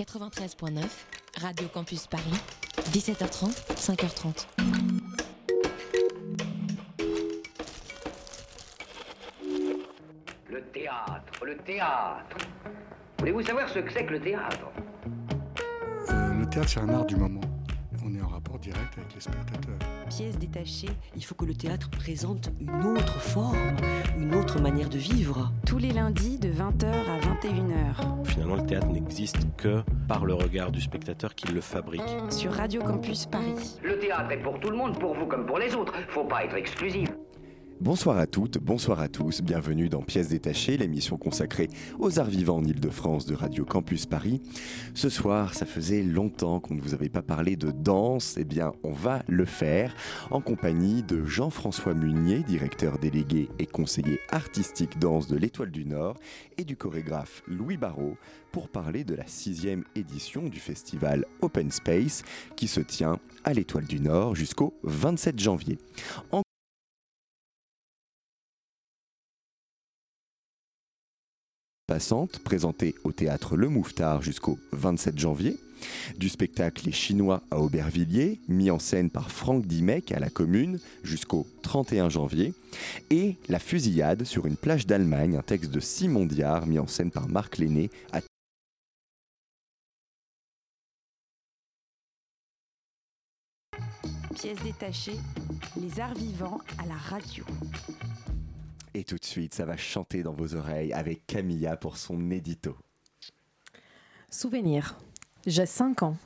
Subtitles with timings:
[0.00, 0.82] 93.9,
[1.42, 2.32] Radio Campus Paris,
[2.90, 4.46] 17h30, 5h30.
[10.48, 12.36] Le théâtre, le théâtre.
[13.18, 14.70] Voulez-vous savoir ce que c'est que le théâtre?
[16.08, 17.49] Euh, le théâtre, c'est un art du moment.
[18.60, 19.78] Direct avec les spectateurs.
[20.08, 23.76] pièce détachée, il faut que le théâtre présente une autre forme,
[24.18, 25.52] une autre manière de vivre.
[25.66, 30.70] Tous les lundis de 20h à 21h Finalement, le théâtre n'existe que par le regard
[30.70, 32.02] du spectateur qui le fabrique.
[32.30, 33.78] sur Radio Campus Paris.
[33.82, 35.94] Le théâtre est pour tout le monde, pour vous comme pour les autres.
[36.08, 37.08] Faut pas être exclusif.
[37.80, 42.58] Bonsoir à toutes, bonsoir à tous, bienvenue dans Pièces détachées, l'émission consacrée aux arts vivants
[42.58, 44.42] en Ile-de-France de Radio Campus Paris.
[44.92, 48.72] Ce soir, ça faisait longtemps qu'on ne vous avait pas parlé de danse, eh bien
[48.84, 49.94] on va le faire
[50.30, 56.18] en compagnie de Jean-François Munier, directeur délégué et conseiller artistique danse de l'Étoile du Nord,
[56.58, 58.18] et du chorégraphe Louis Barrault
[58.52, 62.24] pour parler de la sixième édition du festival Open Space
[62.56, 65.78] qui se tient à l'Étoile du Nord jusqu'au 27 janvier.
[71.90, 75.58] Passante présentée au théâtre Le Mouffetard jusqu'au 27 janvier,
[76.16, 80.78] du spectacle Les Chinois à Aubervilliers, mis en scène par Franck Dimec à la Commune
[81.02, 82.54] jusqu'au 31 janvier,
[83.10, 87.10] et La fusillade sur une plage d'Allemagne, un texte de Simon Diard mis en scène
[87.10, 88.20] par Marc Lenné à
[94.36, 95.18] Pièces détachées,
[95.76, 97.44] les arts vivants à la radio.
[98.94, 102.76] Et tout de suite, ça va chanter dans vos oreilles avec Camilla pour son édito.
[104.28, 104.98] Souvenir.
[105.46, 106.16] J'ai 5 ans.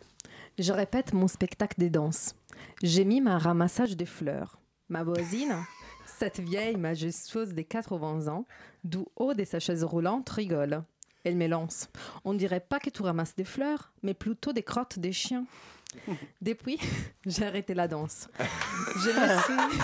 [0.59, 2.35] Je répète mon spectacle de danse.
[2.83, 4.59] J'ai mis un ramassage de fleurs.
[4.89, 5.57] Ma voisine,
[6.19, 8.47] cette vieille majestueuse des 80 ans,
[8.83, 10.85] du haut de sa chaise roulante, rigole.
[11.25, 11.89] Elle me lance.
[12.25, 15.47] On dirait pas que tu ramasses des fleurs, mais plutôt des crottes des chiens.
[16.41, 16.79] Depuis,
[17.27, 18.29] j'ai arrêté la danse.
[18.39, 19.81] Je me suis...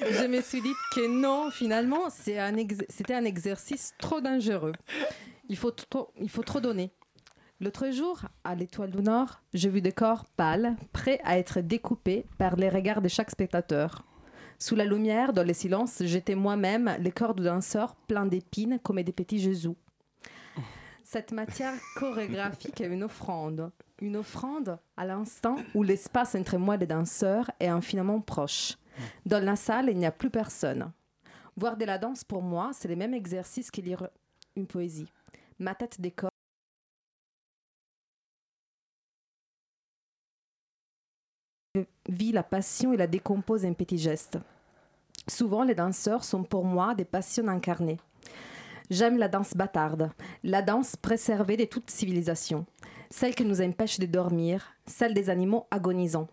[0.00, 4.72] Je me suis dit que non, finalement, c'était un exercice trop dangereux.
[5.48, 6.90] Il faut trop, il faut trop donner.
[7.60, 12.26] L'autre jour, à l'Étoile du Nord, j'ai vu des corps pâles, prêts à être découpés
[12.36, 14.04] par les regards de chaque spectateur.
[14.58, 19.00] Sous la lumière, dans le silence, j'étais moi-même les corps de danseurs pleins d'épines comme
[19.02, 19.74] des petits Jésus.
[21.04, 23.70] Cette matière chorégraphique est une offrande.
[24.00, 28.74] Une offrande à l'instant où l'espace entre moi et les danseurs est infiniment proche.
[29.24, 30.92] Dans la salle, il n'y a plus personne.
[31.56, 34.08] Voir de la danse, pour moi, c'est le même exercice que lire
[34.56, 35.10] une poésie.
[35.58, 36.30] Ma tête décore.
[41.74, 44.38] Je vis la passion et la décompose en petits gestes.
[45.28, 47.98] Souvent, les danseurs sont pour moi des passions incarnées.
[48.90, 50.12] J'aime la danse bâtarde,
[50.44, 52.66] la danse préservée de toute civilisation,
[53.10, 56.28] celle qui nous empêche de dormir, celle des animaux agonisants.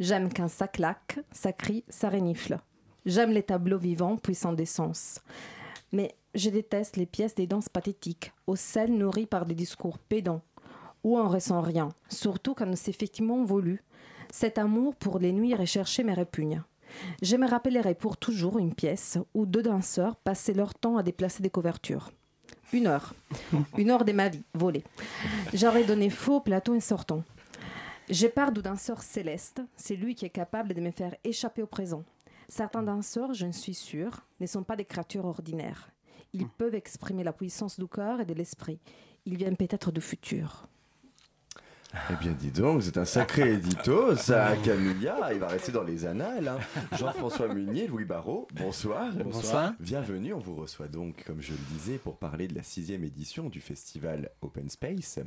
[0.00, 2.58] J'aime quand ça claque, ça crie, ça renifle.
[3.04, 5.20] J'aime les tableaux vivants puissants d'essence.
[5.92, 10.42] Mais je déteste les pièces des danses pathétiques, aux scènes nourries par des discours pédants,
[11.04, 13.82] où on ressent rien, surtout quand c'est effectivement voulu.
[14.30, 16.62] Cet amour pour les nuits recherchées me répugne.
[17.22, 21.42] Je me rappellerai pour toujours une pièce où deux danseurs passaient leur temps à déplacer
[21.42, 22.10] des couvertures.
[22.72, 23.14] Une heure.
[23.78, 24.82] Une heure de ma vie, volée.
[25.54, 27.22] J'aurais donné faux au plateau en sortant.
[28.08, 31.66] Je pars du danseur céleste, c'est lui qui est capable de me faire échapper au
[31.66, 32.04] présent.
[32.48, 35.90] Certains danseurs, je suis sûre, ne sont pas des créatures ordinaires.
[36.32, 38.78] Ils peuvent exprimer la puissance du corps et de l'esprit.
[39.24, 40.68] Ils viennent peut-être du futur.
[42.10, 45.32] Eh bien, dis donc, c'est un sacré édito, ça, Camilla.
[45.32, 46.46] Il va rester dans les annales.
[46.46, 46.58] hein.
[46.96, 49.12] Jean-François Munier, Louis Barrault, bonsoir.
[49.14, 49.72] Bonsoir.
[49.80, 53.48] Bienvenue, on vous reçoit donc, comme je le disais, pour parler de la sixième édition
[53.48, 55.18] du festival Open Space.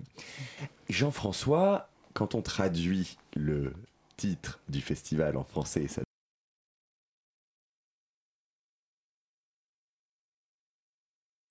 [0.89, 3.73] Jean-François, quand on traduit le
[4.17, 6.01] titre du festival en français, ça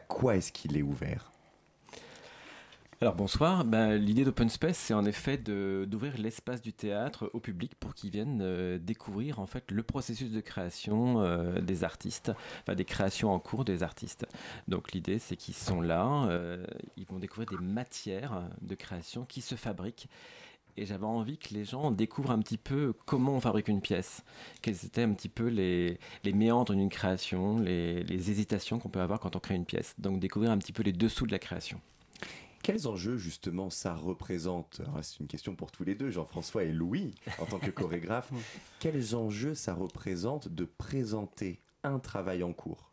[0.08, 1.30] quoi est-ce qu'il est ouvert?
[3.00, 7.76] Alors bonsoir, Ben, l'idée d'Open Space c'est en effet d'ouvrir l'espace du théâtre au public
[7.76, 12.32] pour qu'ils viennent euh, découvrir en fait le processus de création euh, des artistes,
[12.62, 14.26] enfin des créations en cours des artistes.
[14.66, 16.66] Donc l'idée c'est qu'ils sont là, euh,
[16.96, 20.08] ils vont découvrir des matières de création qui se fabriquent.
[20.78, 24.22] Et j'avais envie que les gens découvrent un petit peu comment on fabrique une pièce,
[24.62, 29.00] quels étaient un petit peu les, les méandres d'une création, les, les hésitations qu'on peut
[29.00, 29.96] avoir quand on crée une pièce.
[29.98, 31.80] Donc découvrir un petit peu les dessous de la création.
[32.62, 34.80] Quels enjeux justement ça représente?
[35.02, 38.30] C'est une question pour tous les deux, Jean-François et Louis, en tant que chorégraphe.
[38.78, 42.92] Quels enjeux ça représente de présenter un travail en cours?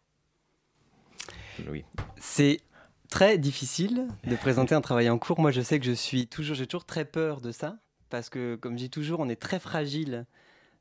[1.69, 1.85] Oui.
[2.17, 2.61] C'est
[3.09, 5.39] très difficile de présenter un travail en cours.
[5.39, 7.77] Moi, je sais que je suis toujours, j'ai toujours très peur de ça
[8.09, 10.25] parce que, comme je dis toujours, on est très fragile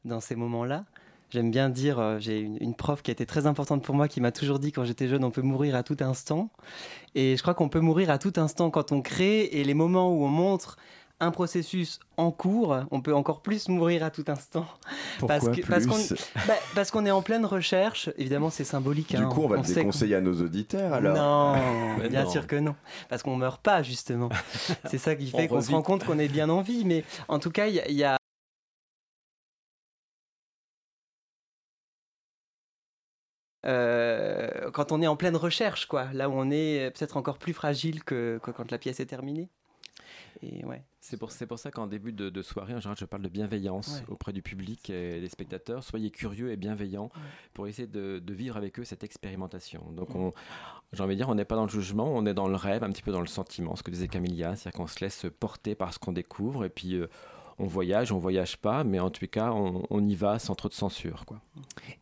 [0.05, 0.85] dans ces moments-là.
[1.31, 4.07] J'aime bien dire, euh, j'ai une, une prof qui a été très importante pour moi
[4.09, 6.51] qui m'a toujours dit quand j'étais jeune, on peut mourir à tout instant.
[7.15, 9.45] Et je crois qu'on peut mourir à tout instant quand on crée.
[9.47, 10.77] Et les moments où on montre
[11.25, 14.67] un processus en cours, on peut encore plus mourir à tout instant.
[15.19, 16.15] Pourquoi parce que- plus parce qu'on
[16.47, 18.11] bah, parce qu'on est en pleine recherche.
[18.17, 19.15] Évidemment, c'est symbolique.
[19.17, 19.29] Du hein.
[19.29, 21.17] coup, on va le sait qu'on- déconseiller à nos auditeurs alors.
[21.97, 22.31] non, bien non.
[22.31, 22.75] sûr que non.
[23.09, 24.29] Parce qu'on meurt pas, justement.
[24.87, 26.85] C'est ça qui fait On qu'on se rend compte qu'on est bien en vie.
[26.85, 28.17] Mais en tout cas, il y a- il y a.
[33.67, 37.55] Euh, quand on est en pleine recherche, quoi, là où on est peut-être encore plus
[37.55, 39.49] fragile que, que quand la pièce est terminée.
[40.43, 40.85] Et ouais.
[41.01, 44.07] C'est pour, ça qu'en début de, de soirée, en général, je parle de bienveillance Ouais.
[44.09, 45.85] auprès du public et des spectateurs.
[45.85, 47.11] Soyez curieux et bienveillants
[47.53, 49.93] pour essayer de, de vivre avec eux cette expérimentation.
[49.93, 50.33] Donc, on,
[50.93, 52.83] j'ai envie de dire, on n'est pas dans le jugement, on est dans le rêve,
[52.85, 55.75] un petit peu dans le sentiment, ce que disait Camilla, c'est-à-dire qu'on se laisse porter
[55.75, 57.07] par ce qu'on découvre et puis euh,
[57.59, 60.69] on voyage, on voyage pas, mais en tout cas, on, on y va sans trop
[60.69, 61.25] de censure.
[61.25, 61.41] Quoi.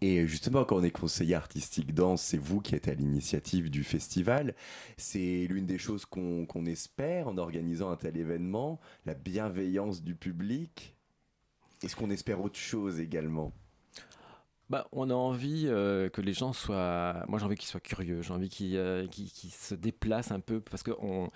[0.01, 3.85] Et justement, quand on est conseiller artistique danse, c'est vous qui êtes à l'initiative du
[3.85, 4.55] festival.
[4.97, 10.95] C'est l'une des choses qu'on espère en organisant un tel événement, la bienveillance du public.
[11.83, 13.53] Est-ce qu'on espère autre chose également?
[14.71, 17.25] Bah, on a envie euh, que les gens soient.
[17.29, 18.23] Moi, j'ai envie qu'ils soient curieux.
[18.23, 19.07] J'ai envie qu'ils euh,
[19.51, 20.61] se déplacent un peu.
[20.61, 21.29] Parce que on,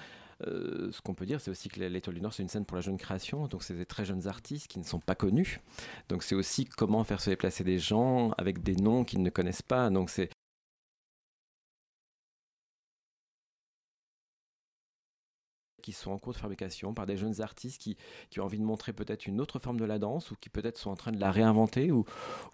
[0.46, 2.76] euh, ce qu'on peut dire, c'est aussi que l'Étoile du Nord, c'est une scène pour
[2.76, 3.46] la jeune création.
[3.46, 5.60] Donc, c'est des très jeunes artistes qui ne sont pas connus.
[6.08, 9.62] Donc, c'est aussi comment faire se déplacer des gens avec des noms qu'ils ne connaissent
[9.62, 9.88] pas.
[9.90, 10.30] Donc, c'est.
[15.86, 17.96] Qui sont en cours de fabrication par des jeunes artistes qui,
[18.28, 20.78] qui ont envie de montrer peut-être une autre forme de la danse ou qui peut-être
[20.78, 22.04] sont en train de la réinventer ou,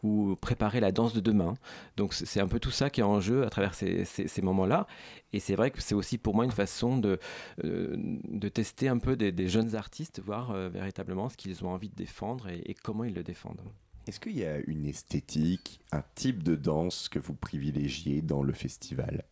[0.02, 1.54] ou préparer la danse de demain.
[1.96, 4.86] Donc c'est un peu tout ça qui est en jeu à travers ces, ces- moments-là.
[5.32, 7.18] Et c'est vrai que c'est aussi pour moi une façon de,
[7.64, 11.70] euh, de tester un peu des, des jeunes artistes, voir euh, véritablement ce qu'ils ont
[11.70, 13.62] envie de défendre et, et comment ils le défendent.
[14.06, 18.52] Est-ce qu'il y a une esthétique, un type de danse que vous privilégiez dans le
[18.52, 19.24] festival?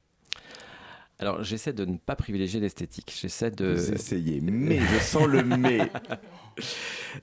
[1.20, 3.14] Alors j'essaie de ne pas privilégier l'esthétique.
[3.20, 3.74] J'essaie de.
[3.74, 5.80] Vous essayez, mais je sens le mais.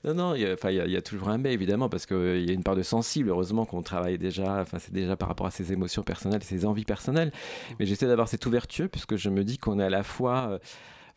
[0.04, 0.46] Non, non, il y,
[0.80, 3.28] a, y toujours un mais, évidemment, parce qu'il y a une part de sensible.
[3.28, 6.84] Heureusement qu'on travaille déjà, enfin, c'est déjà par rapport à ses émotions personnelles, ses envies
[6.84, 7.30] personnelles.
[7.78, 10.48] Mais j'essaie d'avoir cette ouverture, puisque je me dis qu'on est à la fois.
[10.50, 10.58] euh,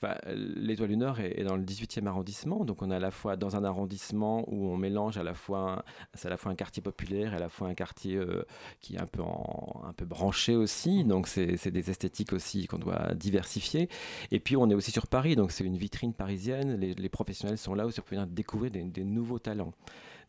[0.02, 3.12] enfin, L'Étoile du Nord est, est dans le 18e arrondissement, donc on est à la
[3.12, 5.84] fois dans un arrondissement où on mélange à la fois, un-
[6.14, 8.44] c'est à la fois un quartier populaire et à la fois un quartier euh,
[8.80, 12.80] qui est un peu, en- un peu branché aussi, donc c'est des esthétiques aussi qu'on
[12.80, 13.90] doit diversifier.
[14.32, 17.58] Et puis on est aussi sur Paris, donc c'est une vitrine parisienne, les, les professionnels
[17.58, 19.74] sont là aussi pour venir découvrir des, des nouveaux talents.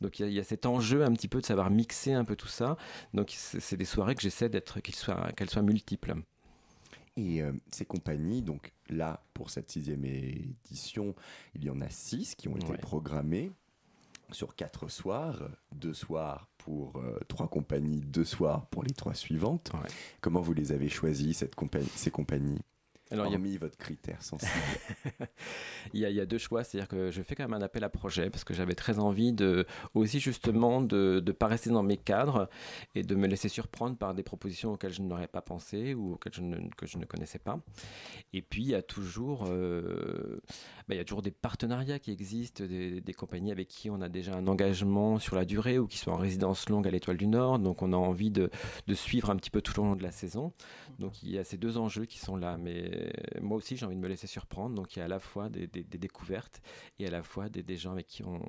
[0.01, 2.13] Donc il y, a- il y a cet enjeu un petit peu de savoir mixer
[2.13, 2.77] un peu tout ça.
[3.15, 6.15] Donc c'est des soirées que j'essaie d'être, qu'elles soient, qu'elles soient multiples.
[7.17, 11.15] Et euh, ces compagnies, donc là, pour cette sixième édition,
[11.55, 12.79] il y en a six qui ont été Ouais.
[12.79, 13.53] programmées
[14.31, 15.43] sur quatre soirs,
[15.75, 19.73] deux soirs pour euh, trois compagnies, deux soirs pour les trois suivantes.
[20.23, 21.55] Comment vous les avez choisies, cette
[21.95, 22.61] ces compagnies?
[23.13, 24.51] Alors, il y a- Hormis votre critère sensible.
[25.95, 27.63] il, y a, il y a deux choix, c'est-à-dire que je fais quand même un
[27.65, 31.71] appel à projet parce que j'avais très envie de aussi justement de ne pas rester
[31.71, 32.49] dans mes cadres
[32.95, 36.35] et de me laisser surprendre par des propositions auxquelles je n'aurais pas pensé ou auxquelles
[36.35, 37.61] je ne, que je ne connaissais pas.
[38.33, 40.41] Et puis il y a toujours, euh,
[40.89, 44.01] bah, il y a toujours des partenariats qui existent, des, des compagnies avec qui on
[44.01, 47.17] a déjà un engagement sur la durée ou qui sont en résidence longue à l'Étoile
[47.17, 48.51] du Nord, donc on a envie de,
[48.87, 50.53] de suivre un petit peu tout au long de la saison.
[50.99, 53.02] Donc il y a ces deux enjeux qui sont là, mais
[53.41, 55.49] moi aussi j'ai envie de me laisser surprendre, donc il y a à la fois
[55.49, 56.61] des, des- des découvertes
[56.99, 58.41] et à la fois des, des gens avec qui on,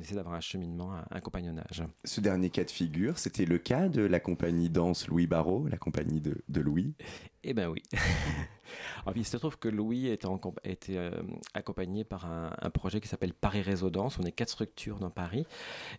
[0.00, 1.82] essaie d'avoir un cheminement, un, un compagnonnage.
[2.04, 5.78] Ce dernier cas de figure, c'était le cas de la compagnie danse Louis Barrault, la
[5.78, 6.94] compagnie de, de Louis?
[7.44, 7.82] Eh ben oui.
[9.06, 11.10] Alors, il se trouve que Louis est en comp- a été euh,
[11.54, 14.18] accompagné par un, un projet qui s'appelle Paris Résonance.
[14.18, 15.46] On est quatre structures dans Paris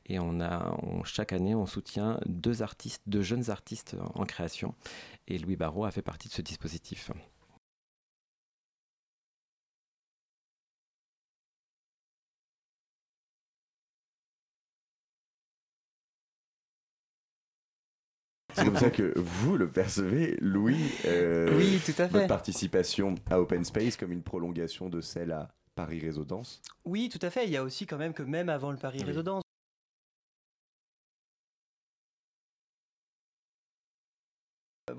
[0.05, 4.25] et on a on- chaque année on soutient deux artistes, deux jeunes artistes en, en
[4.25, 4.75] création.
[5.27, 7.11] Et Louis Barrault a fait partie de ce dispositif.
[18.59, 20.77] C'est comme ça que vous le percevez, Louis.
[21.05, 22.13] euh, Oui, tout à fait.
[22.13, 26.61] Votre participation à Open Space comme une prolongation de celle à Paris Réseau Danse.
[26.85, 27.45] Oui, tout à fait.
[27.45, 29.43] Il y a aussi quand même que même avant le Paris Réseau Danse,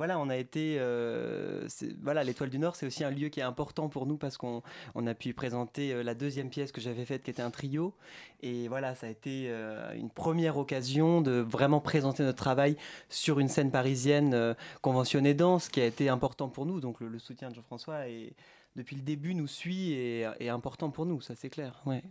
[0.01, 0.77] voilà, on a été.
[0.79, 1.69] euh,
[2.01, 4.63] voilà, l'Étoile du Nord, c'est aussi un lieu qui est important pour nous parce qu'on
[4.95, 7.93] on a pu présenter euh, la deuxième pièce que j'avais faite, qui était un trio.
[8.41, 12.79] Et voilà, ça a été euh, une première occasion de vraiment présenter notre travail
[13.11, 16.81] sur une scène parisienne conventionnée danse, qui a été important pour nous.
[16.81, 18.33] Donc le, soutien de Jean-François, est-
[18.77, 21.83] depuis le début, nous suit et est important pour nous, ça c'est clair.
[21.85, 22.03] Ouais.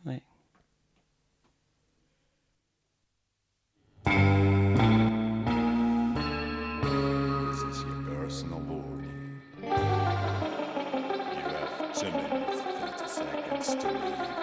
[13.75, 14.38] to.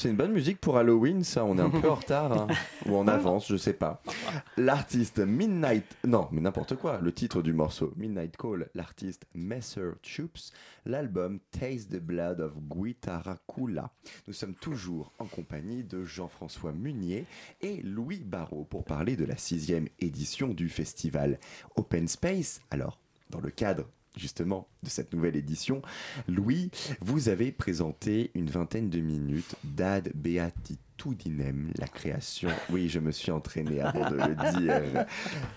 [0.00, 1.44] C'est une bonne musique pour Halloween, ça.
[1.44, 2.32] On est un peu en retard.
[2.32, 2.46] hein.
[2.86, 4.02] Ou en avance, je sais pas.
[4.56, 5.84] L'artiste Midnight.
[6.06, 6.98] Non, mais n'importe quoi.
[7.02, 8.70] Le titre du morceau Midnight Call.
[8.74, 10.52] L'artiste Messer Chups.
[10.86, 13.90] L'album Taste the Blood of Guitaracula.
[14.26, 17.26] Nous sommes toujours en compagnie de Jean-François Munier
[17.60, 21.38] et Louis Barrault pour parler de la sixième édition du festival
[21.76, 22.62] Open Space.
[22.70, 23.84] Alors, dans le cadre
[24.16, 25.82] justement de cette nouvelle édition,
[26.28, 32.50] Louis, vous avez présenté une vingtaine de minutes d'Ad Beatitudinem, la création.
[32.70, 35.06] Oui, je me suis entraîné avant de le dire.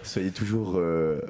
[0.03, 1.21] Soyez toujours euh,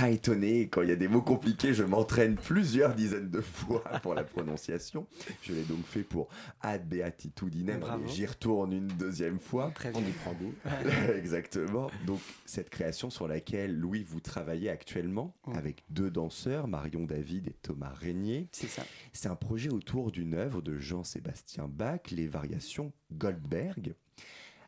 [0.00, 1.74] pas étonnés quand il y a des mots compliqués.
[1.74, 5.06] Je m'entraîne plusieurs dizaines de fois pour la prononciation.
[5.42, 6.28] Je l'ai donc fait pour
[6.62, 7.82] Ad Beatitudinem.
[8.06, 9.70] J'y retourne une deuxième fois.
[9.74, 10.08] Très On bien.
[10.08, 10.54] y prend goût.
[11.14, 11.90] Exactement.
[12.06, 17.56] Donc cette création sur laquelle Louis vous travaillez actuellement avec deux danseurs, Marion David et
[17.62, 18.48] Thomas Régnier.
[18.52, 18.84] C'est ça.
[19.12, 23.94] C'est un projet autour d'une œuvre de Jean-Sébastien Bach, les variations Goldberg.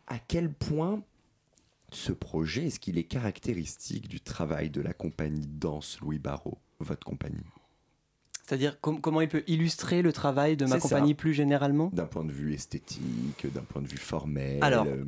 [0.09, 1.03] À quel point
[1.94, 7.04] ce projet est-ce qu'il est caractéristique du travail de la compagnie Danse Louis Barrault, votre
[7.04, 7.44] compagnie?
[8.44, 10.80] C'est-à-dire com- comment il peut illustrer le travail de ma ça.
[10.80, 11.90] compagnie plus généralement?
[11.92, 15.04] D'un point de vue esthétique, d'un point de vue formel Alors, euh,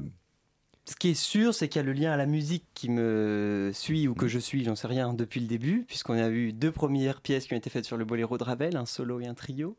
[0.86, 3.70] Ce qui est sûr, c'est qu'il y a le lien à la musique qui me
[3.72, 6.72] suit ou que je suis, j'en sais rien, depuis le début, puisqu'on a eu deux
[6.72, 9.32] premières pièces qui ont été faites sur le boléro de Ravel, un solo et un
[9.32, 9.78] trio.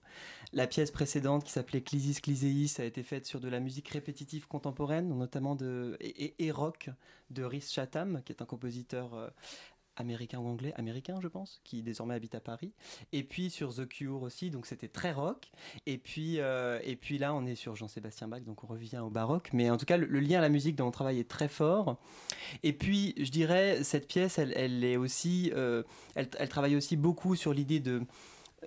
[0.51, 4.47] La pièce précédente, qui s'appelait Clisis Cliséis, a été faite sur de la musique répétitive
[4.47, 6.89] contemporaine, notamment de, et, et- rock
[7.29, 9.27] de Rhys Chatham, qui est un compositeur euh,
[9.97, 12.73] américain ou anglais, américain je pense, qui désormais habite à Paris.
[13.11, 15.51] Et puis sur The Cure aussi, donc c'était très rock.
[15.85, 19.09] Et puis, euh, et puis là, on est sur Jean-Sébastien Bach, donc on revient au
[19.09, 19.49] baroque.
[19.53, 21.97] Mais en tout cas, le, lien à la musique dans mon travail est très fort.
[22.63, 25.83] Et puis, je dirais, cette pièce, elle, est aussi, euh,
[26.15, 28.01] elle, elle travaille aussi beaucoup sur l'idée de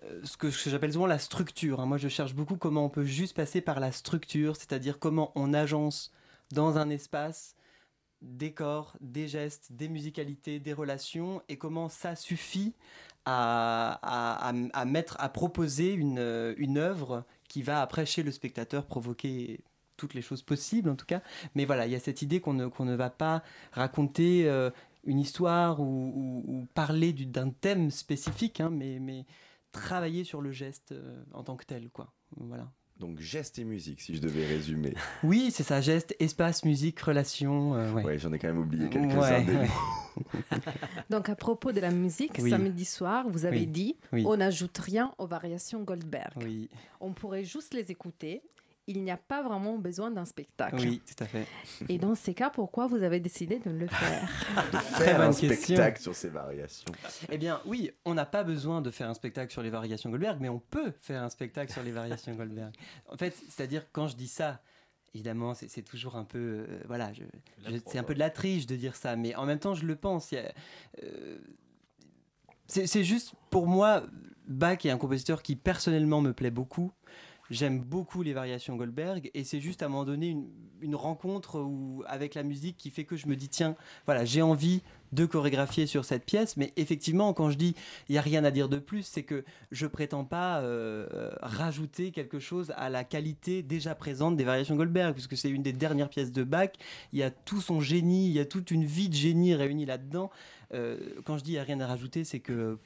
[0.05, 1.81] euh, ce que, ce que j'appelle souvent la structure.
[1.81, 1.87] hein.
[1.87, 5.55] Moi, je cherche beaucoup comment on peut juste passer par la structure, c'est-à-dire comment on
[5.55, 6.13] agence
[6.53, 7.57] dans un espace
[8.23, 12.75] des corps, des gestes, des musicalités, des relations, et comment ça suffit
[13.25, 18.87] à, à- à- mettre, à proposer une, une œuvre qui va après chez le spectateur
[18.87, 19.61] provoquer
[19.97, 21.23] toutes les choses possibles en tout cas.
[21.55, 24.71] Mais voilà, il y a cette idée qu'on ne, ne va pas raconter euh,
[25.05, 29.27] une histoire ou, ou- ou parler du- d'un thème spécifique, hein, mais, mais
[29.73, 32.13] travailler sur le geste euh, en tant que tel, quoi.
[32.37, 32.71] Voilà.
[32.99, 34.93] Donc geste et musique, si je devais résumer.
[35.23, 37.75] Oui, c'est ça, geste, espace, musique, relation.
[37.75, 38.03] euh, ouais.
[38.05, 39.69] Ouais, j'en ai quand même oublié quelques-uns Ouais, des ouais.
[40.17, 40.57] mots.
[41.11, 42.51] Donc à propos de la musique, Oui.
[42.51, 43.67] samedi soir, vous avez Oui.
[43.69, 44.25] dit Oui.
[44.27, 46.33] on n'ajoute rien aux variations Goldberg.
[46.43, 46.69] Oui,
[47.01, 48.43] On pourrait juste les écouter.
[48.91, 50.77] Il n'y a pas vraiment besoin d'un spectacle.
[50.81, 51.47] oui, tout à fait.
[51.91, 54.29] Et dans ces cas, pourquoi vous avez décidé de le faire
[54.97, 56.91] Faire un spectacle sur ces variations.
[57.31, 60.39] Eh bien, oui, on n'a pas besoin de faire un spectacle sur les variations Goldberg,
[60.41, 62.73] mais on peut faire un spectacle sur les variations Goldberg.
[63.11, 64.63] En fait, c'est-à-dire quand je dis ça,
[65.15, 67.25] évidemment, c'est toujours un peu, euh, voilà, je-
[67.71, 69.85] je- c'est un peu de la triche de dire ça, mais en même temps, je
[69.85, 70.33] le pense.
[70.33, 71.39] euh,
[72.67, 74.05] c'est c'est juste pour moi,
[74.47, 76.93] Bach est un compositeur qui personnellement me plaît beaucoup.
[77.51, 80.37] J'aime beaucoup les variations Goldberg et c'est juste à un moment donné
[80.83, 81.67] une, rencontre
[82.07, 83.75] avec la musique qui fait que je me dis tiens,
[84.05, 86.59] voilà, j'ai envie de chorégraphier sur cette pièce.
[86.59, 87.75] Mais effectivement, quand je dis
[88.09, 92.11] il n'y a rien à dire de plus, c'est que je prétends pas euh, rajouter
[92.11, 96.11] quelque chose à la qualité déjà présente des variations Goldberg, puisque c'est une des dernières
[96.11, 96.71] pièces de Bach.
[97.15, 99.87] Il y a tout son génie, il y a toute une vie de génie réunie
[99.87, 100.31] là-dedans.
[100.75, 102.79] Euh, quand je dis il n'y a rien à rajouter, c'est que.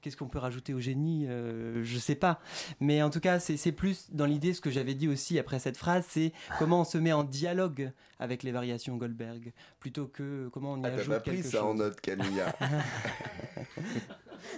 [0.00, 2.40] Qu'est-ce qu'on peut rajouter au génie Euh, Je sais pas.
[2.80, 5.76] Mais en tout cas, c'est plus dans l'idée ce que j'avais dit aussi après cette
[5.76, 10.72] phrase, c'est comment on se met en dialogue avec les variations Goldberg, plutôt que comment
[10.72, 12.54] on y Ah, ajoute pas pris quelque ça en note, Camilla.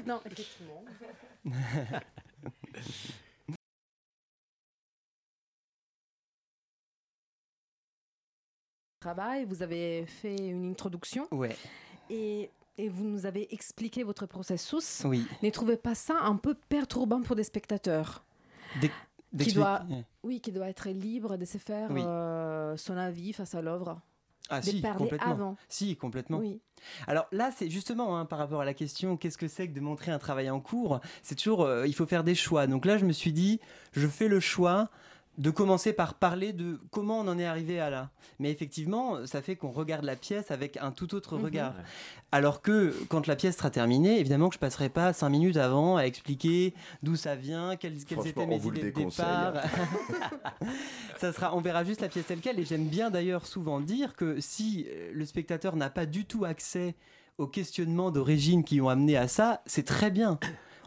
[0.07, 0.85] Non, effectivement.
[9.01, 11.57] Travail, vous avez fait une introduction Ouais,
[12.09, 15.03] et, et vous nous avez expliqué votre processus.
[15.05, 15.27] oui.
[15.43, 18.25] Ne trouvez pas ça un peu perturbant pour des spectateurs
[18.81, 18.95] D'ex-
[19.39, 19.83] qui doit,
[20.23, 22.03] oui, qui doit être libre de se faire Oui.
[22.05, 24.01] euh, son avis face à l'œuvre,
[24.49, 25.31] Ah de si, complètement.
[25.31, 25.57] avant.
[25.69, 26.39] Si, complètement.
[26.39, 26.61] Oui.
[27.07, 29.81] Alors là, c'est justement hein, par rapport à la question qu'est-ce que c'est que de
[29.81, 31.01] montrer un travail en cours?
[31.23, 32.67] C'est toujours, euh, il faut faire des choix.
[32.67, 33.61] Donc là, je me suis dit,
[33.93, 34.91] je fais le choix
[35.39, 38.11] de commencer par parler de comment on en est arrivé à là.
[38.39, 41.45] Mais effectivement, ça fait qu'on regarde la pièce avec un tout autre Mhm.
[41.45, 41.75] regard.
[42.33, 45.97] Alors que quand la pièce sera terminée, évidemment que je passerai pas cinq minutes avant
[45.97, 49.55] à expliquer d'où ça vient, quelles, étaient mes idées de déconseille, départ.
[51.19, 52.59] ça sera, on verra juste la pièce telle quelle.
[52.59, 56.45] Et j'aime bien d'ailleurs souvent dire que si euh, le spectateur n'a pas du tout
[56.45, 56.95] accès
[57.39, 60.39] aux questionnements d'origine qui ont amené à ça, c'est très bien.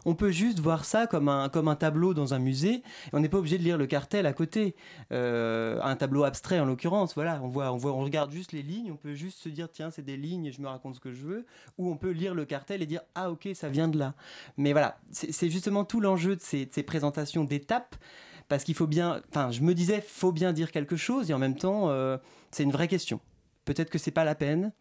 [0.08, 2.82] On peut juste voir ça comme un, comme un tableau dans un musée.
[3.12, 4.76] On n'est pas obligé de lire le cartel à côté.
[5.12, 7.16] Euh, un tableau abstrait en l'occurrence.
[7.16, 8.92] Voilà, on voit, on voit, on regarde juste les lignes.
[8.92, 11.12] On peut juste se dire tiens c'est des lignes et je me raconte ce que
[11.12, 11.44] je veux.
[11.76, 14.14] Ou on peut lire le cartel et dire ah ok ça vient de là.
[14.56, 17.96] Mais voilà, c'est justement tout l'enjeu de ces, de ces présentations d'étapes
[18.48, 19.22] parce qu'il faut bien.
[19.30, 22.16] Enfin, je me disais faut bien dire quelque chose et en même temps euh,
[22.52, 23.18] c'est une vraie question.
[23.64, 24.72] Peut-être que c'est pas la peine.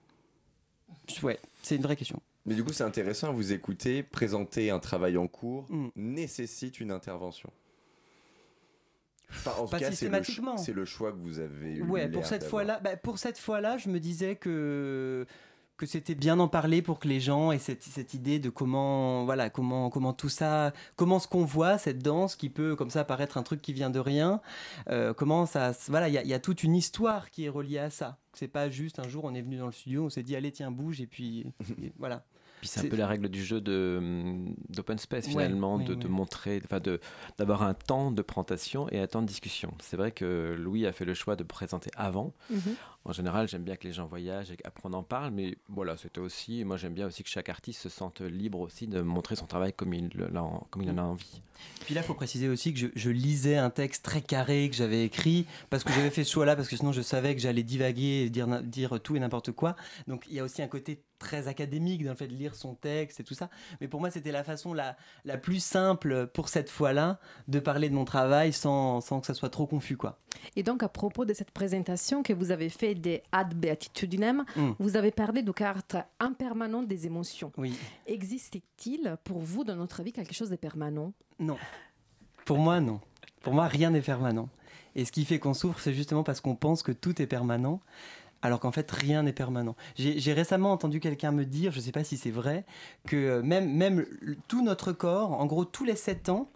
[1.24, 2.22] Ouais, c'est une vraie question.
[2.46, 4.04] Mais du coup, c'est intéressant à vous écouter.
[4.04, 5.88] Présenter un travail en cours Mm.
[5.96, 7.52] nécessite une intervention.
[9.32, 10.58] Enfin, en Pas tout cas, systématiquement.
[10.58, 11.82] c'est le choix que vous avez eu.
[11.84, 15.26] Ouais, pour cette fois-là, bah, pour cette fois-là, je me disais que
[15.78, 19.26] que c'était bien d'en parler pour que les gens aient cette, cette idée de comment
[19.26, 23.04] voilà comment comment tout ça comment ce qu'on voit cette danse qui peut comme ça
[23.04, 24.40] paraître un truc qui vient de rien
[24.88, 27.50] euh, comment ça voilà il y, a- il y a toute une histoire qui est
[27.50, 30.10] reliée à ça c'est pas juste un jour on est venu dans le studio on
[30.10, 31.46] s'est dit allez tiens bouge et puis
[31.84, 32.24] et voilà
[32.66, 36.06] Puis c'est un peu la règle du jeu hum, d'open space finalement, ouais, de, de
[36.06, 36.10] ouais.
[36.10, 37.00] montrer, enfin de,
[37.38, 39.72] d'avoir un temps de présentation et un temps de discussion.
[39.80, 42.34] C'est vrai que Louis a fait le choix de présenter avant.
[42.50, 42.76] Mhm.
[43.06, 45.96] En général, j'aime bien que les gens voyagent et qu'après on en parle, mais voilà,
[45.96, 49.36] c'était aussi, moi j'aime bien aussi que chaque artiste se sente libre aussi de montrer
[49.36, 51.42] son travail comme il, le- l'en- comme il en a envie.
[51.86, 54.76] Puis là, il faut préciser aussi que je, je lisais un texte très carré que
[54.76, 57.64] j'avais écrit parce que j'avais fait ce choix-là parce que sinon je savais que j'allais
[57.64, 59.76] divaguer et dire, tout et n'importe quoi.
[60.08, 62.74] Donc il y a aussi un côté très académique dans le fait de lire son
[62.76, 63.50] texte et tout ça.
[63.80, 67.90] Mais pour moi, c'était la façon la, la plus simple pour cette fois-là de parler
[67.90, 70.20] de mon travail sans, sans que ça soit trop confus, quoi.
[70.58, 74.46] Et donc, à propos de cette présentation que vous avez fait parlé des ad beatitudinem,
[74.56, 74.72] Mm.
[74.80, 77.52] vous avez parlé du caractère impermanent des émotions.
[77.58, 77.78] Oui.
[78.08, 81.58] Existe-t-il pour vous dans notre vie quelque chose de permanent Non.
[82.46, 83.00] Pour moi, non.
[83.42, 84.50] Pour moi, rien n'est permanent.
[84.96, 87.82] Et ce qui fait qu'on souffre, c'est justement parce qu'on pense que tout est permanent,
[88.42, 89.76] alors qu'en fait, rien n'est permanent.
[89.96, 92.66] J'ai récemment entendu quelqu'un me dire, je ne sais pas si c'est vrai,
[93.08, 94.06] que même, même
[94.48, 96.50] tout notre corps, en gros, tous les 7 ans,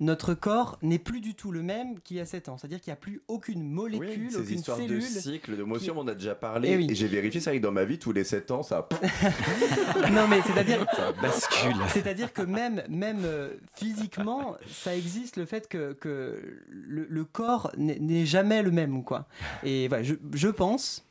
[0.00, 2.58] notre corps n'est plus du tout le même qu'il y a 7 ans.
[2.58, 4.98] C'est-à-dire qu'il n'y a plus aucune molécule, Ces aucune histoires cellule.
[5.00, 6.68] de cycle, de motion, qui- on en a déjà parlé.
[6.68, 6.88] Eh Et, oui.
[6.94, 8.88] j'ai vérifié, vrai que dans ma vie, tous les 7 ans, ça.
[10.12, 11.76] non mais c'est-à-dire Ça bascule.
[11.88, 17.70] C'est-à-dire que même, même euh, physiquement, ça existe le fait que, que le, le corps
[17.76, 19.26] n'est n'est jamais le même, quoi.
[19.62, 21.04] Et voilà, je, je pense,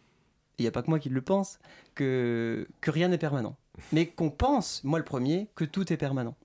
[0.58, 1.60] il n'y a pas que moi qui le pense,
[1.96, 3.56] que, que rien n'est permanent.
[3.92, 6.36] Mais qu'on pense, moi le premier, que tout est permanent.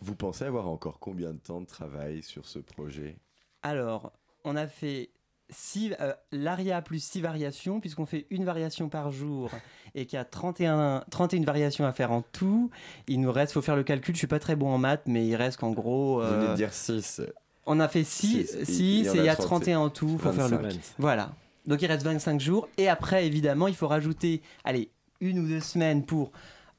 [0.00, 3.16] Vous pensez avoir encore combien de temps de travail sur ce projet?
[3.62, 4.12] Alors,
[4.44, 5.10] on a fait
[5.50, 9.50] six, euh, l'aria plus 6 variations, puisqu'on fait une variation par jour
[9.94, 12.70] et qu'il y a 31, 31 variations à faire en tout.
[13.06, 15.26] Il nous reste, faut faire le calcul, je suis pas très bon en maths, mais
[15.26, 16.20] il reste qu'en gros...
[16.20, 17.22] Vous venez euh, de dire 6.
[17.66, 18.64] On a fait 6, Six.
[18.64, 20.18] 6 Il y en et a il y a 30, 31 en tout.
[20.18, 20.56] Faut faire le...
[20.56, 20.80] 25.
[20.98, 21.32] Voilà.
[21.66, 22.68] Donc il reste 25 jours.
[22.76, 26.32] Et après, évidemment, il faut rajouter, allez, une ou deux semaines pour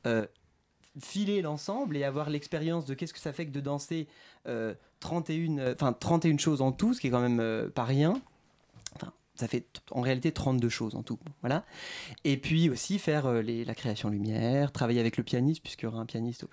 [0.05, 0.25] euh,
[1.01, 4.07] filer l'ensemble et avoir l'expérience de qu'est-ce que ça fait que de danser
[4.47, 7.83] euh, 31, euh, enfin 31 choses en tout, ce qui est quand même euh, pas
[7.85, 8.21] rien.
[9.35, 11.17] Ça fait en réalité 32 choses en tout.
[11.41, 11.65] Voilà.
[12.23, 15.87] Et puis aussi faire euh, les- la création lumière, travailler avec le pianiste, puisqu'il y
[15.87, 16.47] aura un pianiste au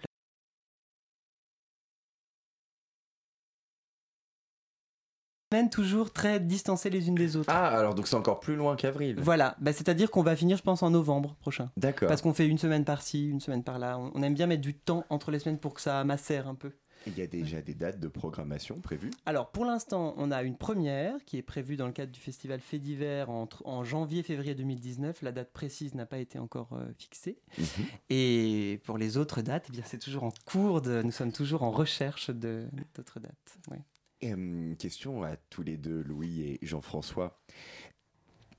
[5.70, 7.50] toujours très distancées les unes des autres.
[7.52, 9.16] Ah, alors donc c'est encore plus loin qu'avril.
[9.18, 11.70] Voilà, bah, c'est-à-dire qu'on va finir, je pense, en novembre prochain.
[11.76, 12.08] D'accord.
[12.08, 13.98] Parce qu'on fait une semaine par-ci, une semaine par-là.
[13.98, 16.54] On, on aime bien mettre du temps entre les semaines pour que ça macère un
[16.54, 16.72] peu.
[17.06, 19.10] Il y a déjà des dates de programmation prévues?
[19.24, 22.60] Alors, pour l'instant, on a une première qui est prévue dans le cadre du festival
[22.60, 25.22] Fait d'hiver entre- en janvier-février 2019.
[25.22, 27.38] La date précise n'a pas été encore euh, fixée.
[27.58, 27.64] Mhm.
[28.10, 30.82] Et pour les autres dates, eh bien, c'est toujours en cours.
[30.82, 33.56] De, nous sommes toujours en recherche de- d'autres dates.
[33.70, 33.80] ouais.
[34.22, 37.40] Hum, question à tous les deux, Louis et Jean-François.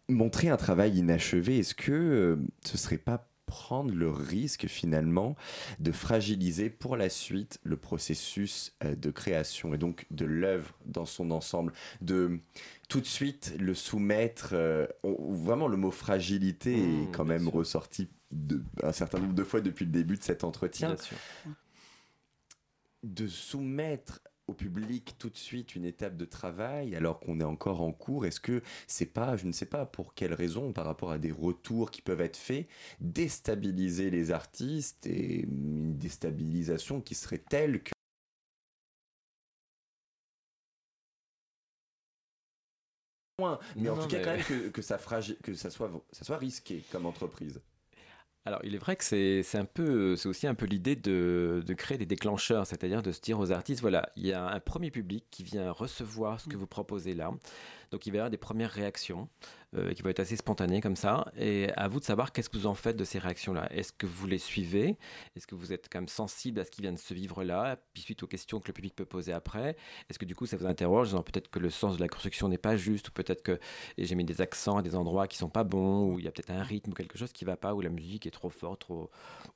[0.09, 5.35] Montrer un travail inachevé, est-ce que euh, ce serait pas prendre le risque finalement
[5.79, 11.31] de fragiliser pour la suite le processus de création et donc de l'œuvre dans son
[11.31, 12.39] ensemble, de
[12.89, 17.33] tout de suite le soumettre, euh, on- vraiment le mot fragilité Mmh, est quand bien
[17.35, 17.53] même sûr.
[17.53, 20.95] ressorti de, un certain nombre de fois depuis le début de cet entretien
[23.03, 24.21] de soumettre
[24.51, 28.25] au public tout de suite une étape de travail alors qu'on est encore en cours?
[28.25, 31.31] Est-ce que c'est pas, je ne sais pas pour quelle raison, par rapport à des
[31.31, 32.67] retours qui peuvent être faits,
[32.99, 37.91] déstabiliser les artistes et une déstabilisation qui serait telle que
[43.75, 46.23] mais en tout cas mais- quand même que, que ça, fragi- que ça, soit, ça
[46.25, 47.61] soit risqué comme entreprise.
[48.45, 51.63] Alors, il est vrai que c'est c'est un peu, c'est aussi un peu l'idée de,
[51.65, 54.59] de créer des déclencheurs, c'est-à-dire de se dire aux artistes, voilà, il y a un
[54.59, 57.31] premier public qui vient recevoir ce que vous proposez là,
[57.91, 59.29] donc il va y avoir des premières réactions
[59.75, 62.57] euh, qui vont être assez spontanées comme ça, et à vous de savoir qu'est-ce que
[62.57, 63.71] vous en faites de ces réactions-là.
[63.71, 64.97] Est-ce que vous les suivez?
[65.35, 67.77] Est-ce que vous êtes quand même sensible à ce qui vient de se vivre là
[67.93, 69.75] Puis suite aux questions que le public peut poser après,
[70.09, 72.57] est-ce que du coup ça vous interroge peut-être que le sens de la construction n'est
[72.57, 73.59] pas juste, ou peut-être que
[73.97, 76.31] j'ai mis des accents à des endroits qui sont pas bons, ou il y a
[76.31, 78.81] peut-être un rythme ou quelque chose qui va pas, ou la musique est trop forte,
[78.81, 79.09] trop,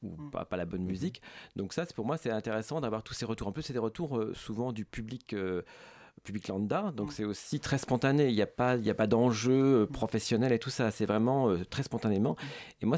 [0.03, 1.21] ou pas, pas la bonne musique?
[1.55, 3.47] Donc ça, pour moi, c'est intéressant d'avoir tous ces retours.
[3.47, 5.33] En plus, c'est des retours euh, souvent du public.
[5.33, 5.61] euh,
[6.25, 9.07] public lambda, donc c'est aussi très spontané, il n'y a pas, il y a pas
[9.07, 12.35] d'enjeu euh, professionnel et tout ça, c'est vraiment euh, très spontanément.
[12.81, 12.97] Et moi,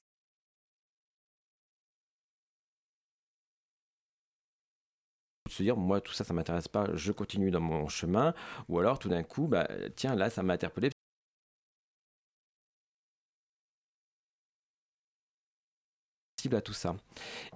[5.50, 8.34] se dire moi tout ça ça m'intéresse pas je continue dans mon chemin.
[8.70, 10.90] Ou alors tout d'un coup bah tiens là ça m'a interpellé
[16.48, 16.96] sensible à tout ça.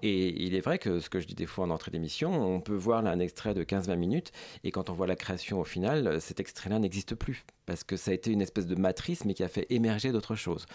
[0.02, 2.60] Et il est vrai que ce que je dis des fois en entrée d'émission, on
[2.62, 4.32] peut voir là un extrait de 15-20 minutes,
[4.64, 8.12] et quand on voit la création au final, cet extrait-là n'existe plus, parce que ça
[8.12, 10.66] a été une espèce de matrice, mais qui a fait émerger d'autres choses.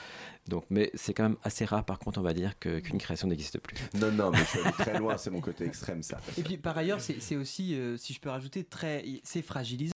[0.48, 3.29] Donc, mais c'est quand même assez rare, par contre, on va dire que- qu'une création
[3.29, 3.76] n'existe plus.
[3.94, 6.18] Non, non, mais je suis allé très loin, c'est mon côté extrême ça.
[6.38, 9.92] Et puis par ailleurs, c'est c'est aussi, euh, si je peux rajouter, très, c'est fragilisant.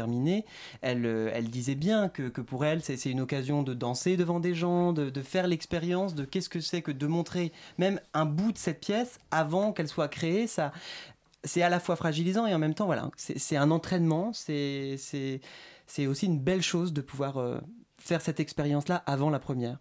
[0.00, 4.92] Euh, elle disait bien que, pour elle, c'est une occasion de danser devant des gens,
[4.92, 8.80] de, faire l'expérience de qu'est-ce que c'est que de montrer même un bout de cette
[8.80, 10.46] pièce avant qu'elle soit créée.
[10.46, 10.72] Ça,
[11.44, 14.32] c'est à la fois fragilisant et en même temps, voilà, c'est un entraînement.
[14.32, 14.98] C'est
[16.06, 17.60] aussi une belle chose de pouvoir euh,
[17.98, 19.78] faire cette expérience-là avant la première.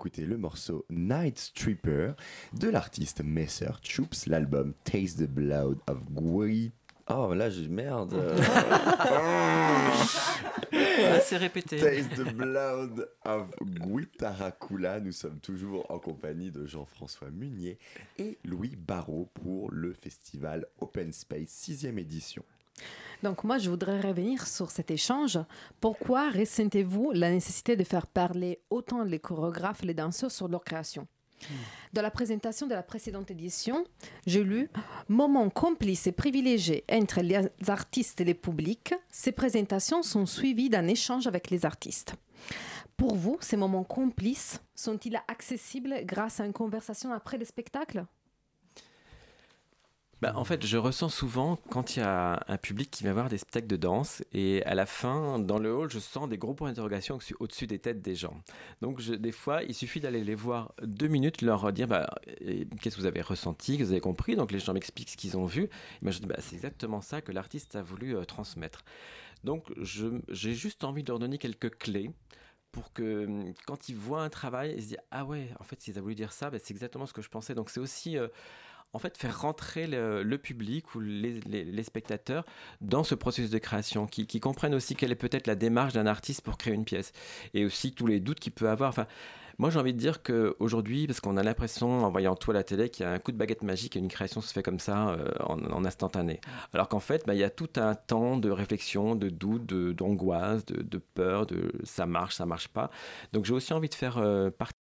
[0.00, 2.12] D'écouter le morceau Night Stripper
[2.54, 6.72] de l'artiste Messer Choops, l'album Taste the Blood of Gui.
[7.10, 8.14] Oh là, je merde.
[11.22, 11.76] C'est répété.
[11.76, 15.00] Taste the Blood of Guitaracula.
[15.00, 17.78] Nous sommes toujours en compagnie de Jean-François Munier
[18.18, 22.42] et Louis Barrault pour le festival Open Space 6e édition.
[23.22, 25.38] Donc moi, je voudrais revenir sur cet échange.
[25.80, 30.64] Pourquoi ressentez-vous la nécessité de faire parler autant les chorégraphes et les danseurs sur leur
[30.64, 31.06] création?
[31.92, 33.84] Dans la présentation de la précédente édition,
[34.26, 34.68] j'ai lu
[35.08, 38.94] Moment complice et privilégié entre les artistes et les publics.
[39.10, 42.14] Ces présentations sont suivies d'un échange avec les artistes.
[42.96, 48.04] Pour vous, ces moments complices sont-ils accessibles grâce à une conversation après le spectacle
[50.20, 53.30] Bah, en fait, je ressens souvent quand il y a un public qui vient voir
[53.30, 56.52] des spectacles de danse et à la fin, dans le hall, je sens des gros
[56.52, 58.36] points d'interrogation au- au-dessus des têtes des gens.
[58.82, 62.06] Donc, des fois, il suffit d'aller les voir deux minutes, leur dire bah,
[62.82, 64.36] qu'est-ce que vous avez ressenti, que vous avez compris?
[64.36, 65.70] Donc, les gens m'expliquent ce qu'ils ont vu.
[66.02, 68.84] Moi, je dis bah, c'est exactement ça que l'artiste a voulu euh, transmettre.
[69.44, 72.10] Donc, j'ai juste envie de leur donner quelques clés
[72.72, 73.26] pour que
[73.66, 76.14] quand ils voient un travail, ils se disent ah ouais, en fait, s'ils a voulu
[76.14, 77.54] dire ça, bah, c'est exactement ce que je pensais.
[77.54, 78.28] Donc, c'est aussi euh,
[78.92, 82.44] en fait faire rentrer le, public ou les, spectateurs
[82.80, 86.42] dans ce processus de création, qui, comprennent aussi quelle est peut-être la démarche d'un artiste
[86.42, 87.12] pour créer une pièce,
[87.54, 88.90] et aussi tous les doutes qu'il peut avoir.
[88.90, 89.06] Enfin,
[89.58, 92.64] moi j'ai envie de dire qu'aujourd'hui, parce qu'on a l'impression en voyant tout à la
[92.64, 94.80] télé qu'il y a un coup de baguette magique et une création se fait comme
[94.80, 96.40] ça euh, en, instantané.
[96.72, 100.64] Alors qu'en fait, bah, il y a tout un temps de réflexion, de doute, d'angoisse,
[100.66, 102.90] de, de peur, de ça marche, ça marche pas.
[103.32, 104.74] Donc j'ai aussi envie de faire euh, partie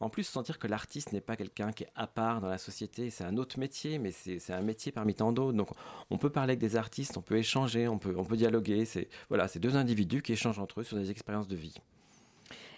[0.00, 3.10] En plus, sentir que l'artiste n'est pas quelqu'un qui est à part dans la société,
[3.10, 5.56] c'est un autre métier, mais c'est un métier parmi tant d'autres.
[5.56, 5.68] Donc,
[6.08, 8.86] on peut parler avec des artistes, on peut échanger, on peut, on peut dialoguer.
[8.86, 11.74] C'est voilà, c'est deux individus qui échangent entre eux sur des expériences de vie.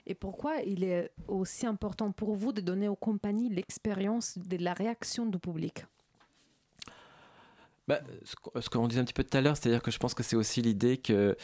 [0.04, 4.74] Et pourquoi il est aussi important pour vous de donner aux compagnies l'expérience de la
[4.74, 5.84] réaction du public?
[8.00, 10.22] Bah, ce qu'on- disait un petit peu tout à l'heure, c'est-à-dire que je pense que
[10.22, 11.36] c'est aussi l'idée que,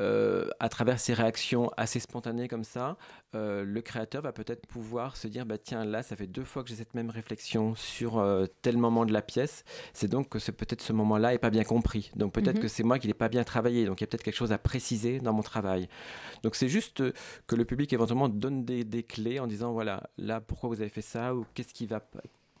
[0.00, 2.96] euh, à travers ces réactions assez spontanées comme ça,
[3.36, 6.64] euh, le créateur va peut-être pouvoir se dire bah, tiens, là, ça fait deux fois
[6.64, 9.64] que j'ai cette même réflexion sur euh, tel moment de la pièce.
[9.92, 12.10] C'est donc que c'est peut-être ce moment-là n'est pas bien compris.
[12.16, 12.62] Donc peut-être Mhm.
[12.62, 13.84] que c'est moi qui n'ai pas bien travaillé.
[13.86, 15.88] Donc il y a peut-être quelque chose à préciser dans mon travail.
[16.42, 17.02] Donc c'est juste
[17.46, 20.90] que le public éventuellement donne des, des clés en disant voilà, là, pourquoi vous avez
[20.90, 22.00] fait ça ou qu'est-ce qui va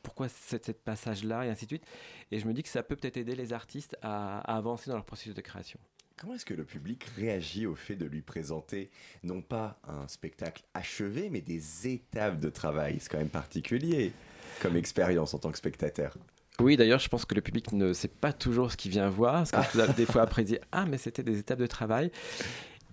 [0.04, 1.84] pourquoi cette, cette passage-là, et ainsi de suite.
[2.30, 4.96] Et je me dis que ça peut peut-être aider les artistes à, à avancer dans
[4.96, 5.80] leur processus de création.
[6.16, 8.88] Comment est-ce que le public réagit au fait de lui présenter
[9.24, 12.98] non pas un spectacle achevé, mais des étapes de travail?
[13.00, 14.12] C'est quand même particulier
[14.62, 16.16] comme expérience en tant que spectateur.
[16.60, 19.44] Oui, d'ailleurs, je pense que le public ne sait pas toujours ce qu'il vient voir,
[19.50, 22.12] parce que à- des fois après, il dit Ah, mais c'était des étapes de travail.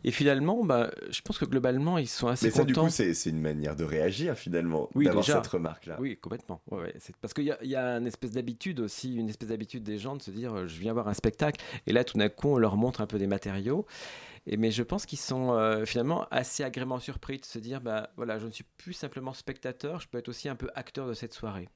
[0.03, 3.13] Et finalement, bah, je pense que globalement, ils sont assez Mais ça, du coup, c'est
[3.25, 5.97] une manière de réagir finalement, Oui, d'avoir cette remarque-là.
[5.99, 6.61] Oui, complètement.
[6.71, 6.93] Ouais, ouais.
[6.99, 9.83] C'est parce qu'il y a, il y a une espèce d'habitude aussi, une espèce d'habitude
[9.83, 12.29] des gens de se dire euh, je viens voir un spectacle et là tout d'un
[12.29, 13.85] coup on leur montre un peu des matériaux.
[14.47, 18.09] Et mais je pense qu'ils sont euh, finalement assez agréablement surpris de se dire bah
[18.17, 21.13] voilà je ne suis plus simplement spectateur, je peux être aussi un peu acteur de
[21.13, 21.69] cette soirée.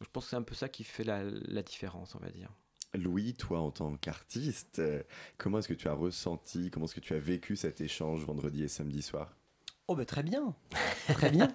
[0.00, 2.30] Donc, je pense que c'est un peu ça qui fait la, la différence, on va
[2.30, 2.50] dire.
[2.94, 5.02] Louis, toi en tant qu'artiste, euh,
[5.38, 8.62] comment est-ce que tu as ressenti, comment est-ce que tu as vécu cet échange vendredi
[8.64, 9.39] et samedi soir?
[9.92, 10.54] Oh bah très bien,
[11.08, 11.48] très bien.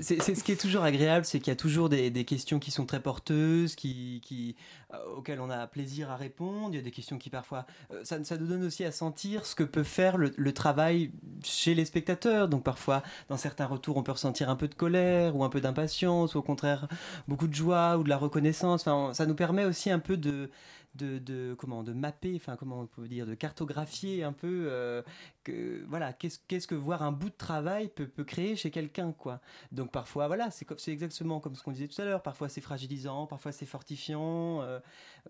[0.00, 2.84] C'est ce qui est toujours agréable, c'est qu'il y a toujours des, questions qui sont
[2.84, 4.56] très porteuses, qui, qui,
[4.92, 6.70] euh, auxquelles on a plaisir à répondre.
[6.72, 9.54] Il y a des questions qui parfois, euh, ça, nous donne aussi à sentir ce
[9.54, 11.12] que peut faire le, travail
[11.44, 12.48] chez les spectateurs.
[12.48, 15.60] Donc parfois, dans certains retours, on peut ressentir un peu de colère ou un peu
[15.60, 16.88] d'impatience, ou au contraire
[17.28, 18.84] beaucoup de joie ou de la reconnaissance.
[18.84, 20.50] Enfin, ça nous permet aussi un peu de
[20.94, 25.02] de, de- comment de mapper enfin comment on peut dire de cartographier un peu euh,
[25.44, 29.12] que voilà qu'est-ce qu'est-ce que voir un bout de travail peut, peut créer chez quelqu'un
[29.12, 29.40] quoi.
[29.72, 32.22] Donc parfois voilà c'est c'est exactement comme ce qu'on disait tout à l'heure.
[32.22, 34.80] Parfois c'est fragilisant parfois c'est fortifiant euh,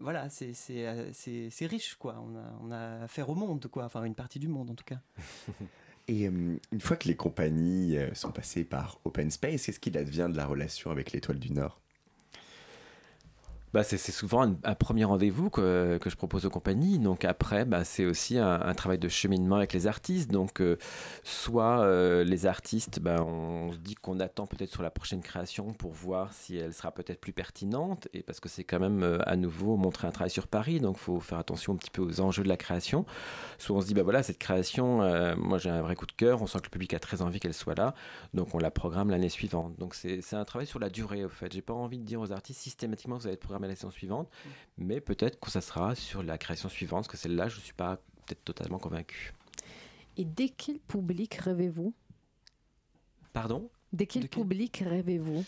[0.01, 2.17] voilà c'est c'est euh, c'est c'est riche quoi.
[2.27, 3.85] On a on a affaire au monde quoi.
[3.85, 5.01] Enfin une partie du monde en tout cas.
[6.09, 10.37] Et une fois que les compagnies sont passées par Open Space, qu'est-ce qu'il advient de
[10.37, 11.80] la relation avec l'Étoile du Nord?
[13.73, 16.99] Bah, c'est souvent un, premier rendez-vous que, que je propose aux compagnies.
[16.99, 20.31] Donc après, bah, c'est aussi un, travail de cheminement avec les artistes.
[20.31, 20.77] Donc euh,
[21.23, 25.73] soit euh, les artistes, bah, on se dit qu'on attend peut-être sur la prochaine création
[25.73, 28.09] pour voir si elle sera peut-être plus pertinente.
[28.13, 30.97] Et parce que c'est quand même euh, à nouveau montrer un travail sur Paris, donc
[30.99, 33.07] il faut faire attention un petit peu aux enjeux de la création.
[33.59, 35.01] Soit on se dit, bah voilà, cette création,
[35.37, 37.39] moi j'ai un vrai coup de cœur, on sent que le public a très envie
[37.41, 37.95] qu'elle soit là,
[38.35, 39.79] donc on la programme l'année suivante.
[39.79, 41.53] Donc c'est un travail sur la durée, au fait.
[41.53, 44.29] J'ai pas envie de dire aux artistes systématiquement vous allez être programmé la saison suivante,
[44.79, 47.97] mais peut-être que ça sera sur la création suivante, parce que celle-là, je suis pas
[48.27, 49.35] peut-être totalement convaincu.
[50.17, 51.95] Et dès quel public rêvez-vous?
[53.33, 53.71] Pardon?
[53.93, 55.45] De quel public rêvez-vous?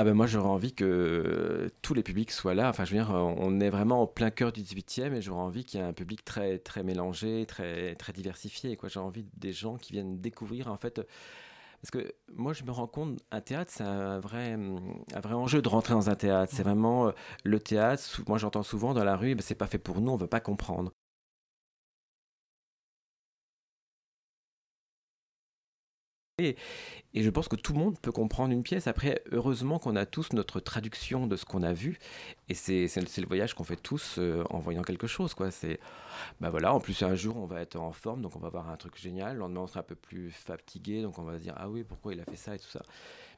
[0.00, 2.68] Ah ben moi j'aurais envie que tous les publics soient là.
[2.68, 5.64] Enfin je veux dire, on est vraiment au plein cœur du 18e et j'aurais envie
[5.64, 8.76] qu'il y ait un public très très mélangé, très très diversifié.
[8.76, 8.88] Quoi.
[8.88, 11.00] J'ai envie des gens qui viennent découvrir en fait.
[11.80, 15.62] Parce que moi je me rends compte, un théâtre c'est un vrai, un vrai enjeu
[15.62, 16.52] de rentrer dans un théâtre.
[16.54, 17.12] C'est vraiment euh,
[17.44, 18.02] le théâtre.
[18.26, 20.40] Moi j'entends souvent dans la rue, ben, c'est pas fait pour nous, on veut pas
[20.40, 20.92] comprendre.
[26.40, 26.56] Et,
[27.14, 28.86] je pense que tout le monde peut comprendre une pièce.
[28.86, 31.98] Après, heureusement qu'on a tous notre traduction de ce qu'on a vu.
[32.48, 35.34] Et c'est c'est le- c'est le voyage qu'on fait tous euh, en voyant quelque chose.
[35.34, 35.50] Quoi.
[35.50, 35.80] C'est,
[36.40, 38.68] bah voilà, en plus, un jour, on va être en forme, donc on va voir
[38.70, 39.34] un truc génial.
[39.34, 41.82] Le lendemain, on sera un peu plus fatigué, donc on va se dire Ah oui,
[41.82, 42.82] pourquoi il a fait ça et tout ça.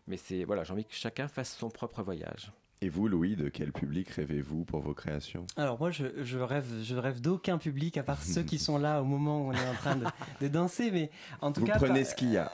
[0.07, 2.53] Mais c'est, voilà, j'ai envie que chacun fasse son propre voyage.
[2.83, 5.47] Et vous, Louis, de quel public rêvez-vous pour vos créations?
[5.57, 9.03] Alors moi, je, je rêve, je rêve d'aucun public à part ceux qui sont là
[9.03, 10.07] au moment où on est en train de,
[10.41, 10.91] de danser.
[10.91, 11.11] Mais
[11.43, 12.51] en tout Vous cas, prenez ce qu'il y a.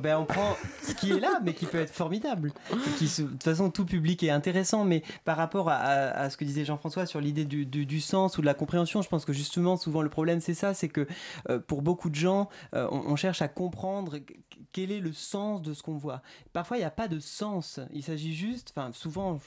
[0.00, 2.50] Ben, on prend ce qui est là, mais qui peut être formidable.
[2.72, 6.46] De toute façon, tout public est intéressant, mais par rapport à, à- à ce que
[6.46, 9.34] disait Jean-François sur l'idée du, du- du sens ou de la compréhension, je pense que
[9.34, 11.06] justement, souvent, le problème, c'est ça, c'est que
[11.50, 14.40] euh, pour beaucoup de gens, euh, on, on cherche à comprendre qu-
[14.72, 16.22] quel est le sens de ce qu'on voit.
[16.54, 17.80] Parfois, il n'y a pas de sens.
[17.92, 19.38] Il s'agit juste, enfin, souvent,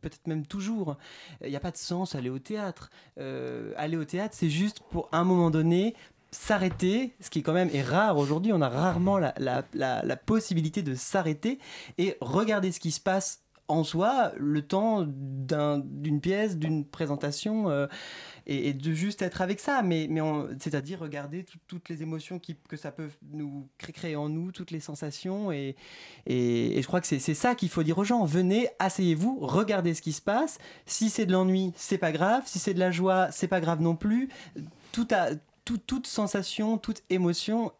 [0.00, 0.96] peut-être même toujours,
[1.42, 2.90] il n'y a pas de sens aller au théâtre.
[3.18, 5.94] Euh, aller au théâtre, c'est juste pour un moment donné
[6.32, 11.58] s'arrêter, ce qui quand même est rare aujourd'hui, on a rarement la possibilité de s'arrêter
[11.98, 17.70] et regarder ce qui se passe en soi le temps d'un- d'une pièce, d'une présentation
[17.70, 17.86] euh,
[18.46, 20.08] et, de juste être avec ça, mais,
[20.58, 24.50] c'est-à-dire regarder tout- toutes les émotions qui, que ça peut nous cré- créer en nous,
[24.52, 25.76] toutes les sensations et,
[26.26, 28.24] je crois que c'est ça qu'il faut dire aux gens.
[28.24, 30.58] Venez, asseyez-vous, regardez ce qui se passe.
[30.86, 32.42] Si c'est de l'ennui, c'est pas grave.
[32.46, 34.28] Si c'est de la joie, c'est pas grave non plus.
[34.92, 35.28] Tout a,
[35.64, 37.72] tout- toute sensation, toute émotion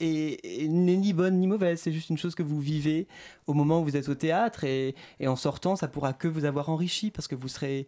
[0.00, 1.80] et, n'est ni bonne ni mauvaise.
[1.80, 3.06] C'est juste une chose que vous vivez
[3.46, 6.44] au moment où vous êtes au théâtre et, et en sortant, ça pourra que vous
[6.44, 7.86] avoir enrichi parce que vous serez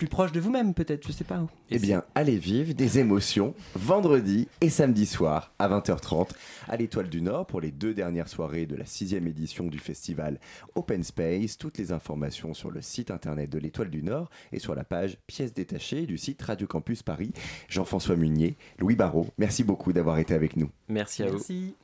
[0.00, 1.46] plus proche de vous-même, peut-être, je sais pas.
[1.70, 6.30] Eh bien, allez vivre des émotions vendredi et samedi soir à 20h30
[6.68, 10.40] à l'Étoile du Nord pour les deux dernières soirées de la sixième édition du festival
[10.74, 11.58] Open Space.
[11.58, 15.18] Toutes les informations sur le site internet de l'Étoile du Nord et sur la page
[15.26, 17.34] pièces détachées du site Radio Campus Paris.
[17.68, 20.70] Jean-François Munier, Louis Barrault, merci beaucoup d'avoir été avec nous.
[20.88, 21.32] Merci à vous.
[21.32, 21.74] Merci.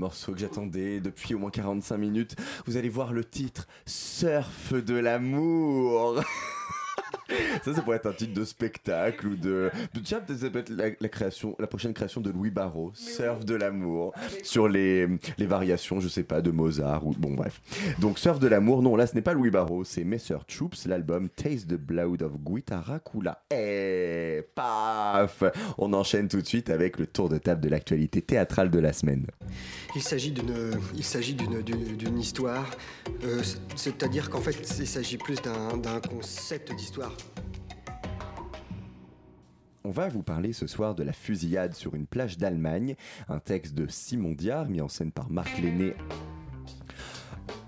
[0.00, 2.36] Morceau que j'attendais depuis au moins 45 minutes.
[2.66, 6.22] Vous allez voir le titre Surf de l'amour.
[7.64, 9.70] Ça, ça pourrait être un titre de spectacle ou de.
[10.04, 13.44] Tiens, peut-être ça peut être la, la création, la prochaine création de Louis Barrault, Surf
[13.44, 14.12] de l'amour,
[14.42, 15.06] sur les,
[15.38, 17.60] les variations, je sais pas, de Mozart ou bon bref.
[17.98, 21.28] Donc Surf de l'amour, non, là ce n'est pas Louis Barrault, c'est Messer Troops, l'album
[21.28, 23.42] Taste the Blood of Guitaracula.
[23.52, 25.42] Et paf,
[25.78, 28.92] on enchaîne tout de suite avec le tour de table de l'actualité théâtrale de la
[28.92, 29.26] semaine.
[29.94, 32.70] Il s'agit d'une, il s'agit d'une, d'une, d'une histoire,
[33.24, 33.42] euh,
[33.76, 37.12] c'est-à-dire qu'en fait, il s'agit plus d'un, d'un concept d'histoire.
[39.82, 42.94] On va vous parler ce soir de la fusillade sur une plage d'Allemagne,
[43.28, 45.94] un texte de Simon Diard mis en scène par Marc Lenné.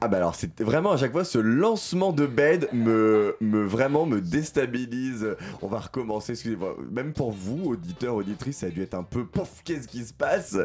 [0.05, 4.05] Ah bah alors c'est vraiment à chaque fois ce lancement de bed me, me vraiment
[4.05, 5.37] me déstabilise.
[5.61, 6.77] On va recommencer, excusez-moi.
[6.91, 10.13] Même pour vous, auditeurs, auditrices, ça a dû être un peu pouf, qu'est-ce qui se
[10.13, 10.59] passe?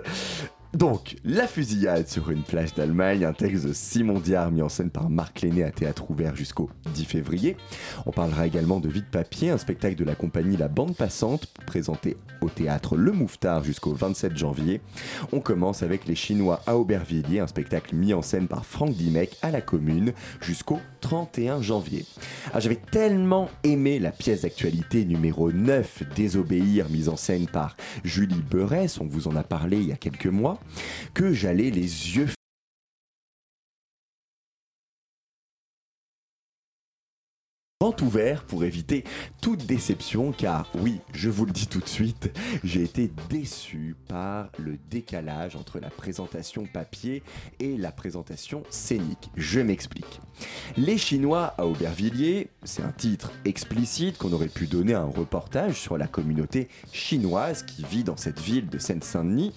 [0.73, 4.89] Donc, La fusillade sur une plage d'Allemagne, un texte de Simon Diard mis en scène
[4.89, 7.57] par Marc Lenné à théâtre ouvert jusqu'au 10 février.
[8.05, 12.17] On parlera également de Vide Papier, un spectacle de la compagnie La Bande Passante, présenté
[12.41, 14.81] au théâtre Le Mouffetard jusqu'au 27 janvier.
[15.31, 19.26] On commence avec Les Chinois à Aubervilliers, un spectacle mis en scène par Franck Dimec
[19.41, 22.05] à la Commune jusqu'au 31 janvier.
[22.53, 28.43] Ah, J'avais tellement aimé la pièce d'actualité numéro 9, Désobéir, mise en scène par Julie
[28.49, 30.59] Beurès, on vous en a parlé il y a quelques mois,
[31.13, 32.27] que j'allais les yeux
[37.97, 39.03] en tout vert pour éviter
[39.41, 42.31] toute déception car oui, je vous le dis tout de suite,
[42.63, 47.23] j'ai été déçu par le décalage entre la présentation papier
[47.59, 49.31] et la présentation scénique.
[49.35, 50.19] Je m'explique.
[50.75, 55.79] Les Chinois à Aubervilliers, c'est un titre explicite qu'on aurait pu donner à un reportage
[55.79, 59.53] sur la communauté chinoise qui vit dans cette ville de Seine-Saint-Denis.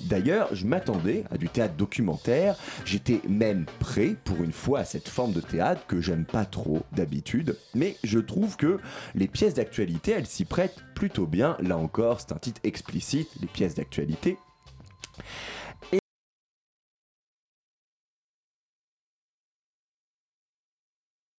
[0.00, 5.08] D'ailleurs, je m'attendais à du théâtre documentaire, j'étais même prêt pour une fois à cette
[5.08, 8.78] forme de théâtre que j'aime pas trop d'habitude, mais je trouve que
[9.16, 11.56] les pièces d'actualité, elles s'y prêtent plutôt bien.
[11.58, 14.38] Là encore, c'est un titre explicite, les pièces d'actualité.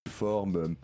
[0.10, 0.76] Forme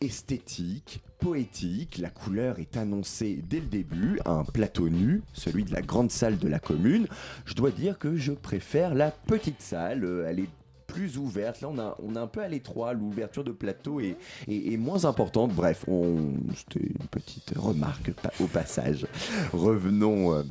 [0.00, 5.82] esthétique, poétique, la couleur est annoncée dès le début, un plateau nu, celui de la
[5.82, 7.08] grande salle de la commune.
[7.46, 10.63] Je dois dire que je préfère la petite salle, euh, elle est
[10.94, 11.60] plus ouverte.
[11.60, 12.92] Là, on a, on a un peu à l'étroit.
[12.92, 14.16] L'ouverture de plateau est,
[14.48, 15.52] est- est moins importante.
[15.52, 19.06] Bref, on, c'était une petite remarque au passage.
[19.52, 20.42] Revenons euh,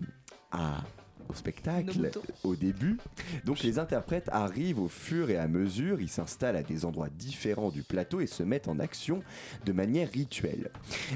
[0.52, 0.84] à,
[1.30, 2.12] au spectacle,
[2.44, 2.98] au début.
[3.46, 6.02] Donc, les interprètes arrivent au fur et à mesure.
[6.02, 9.22] Ils s'installent à des endroits différents du plateau et se mettent en action
[9.66, 10.70] de manière rituelle.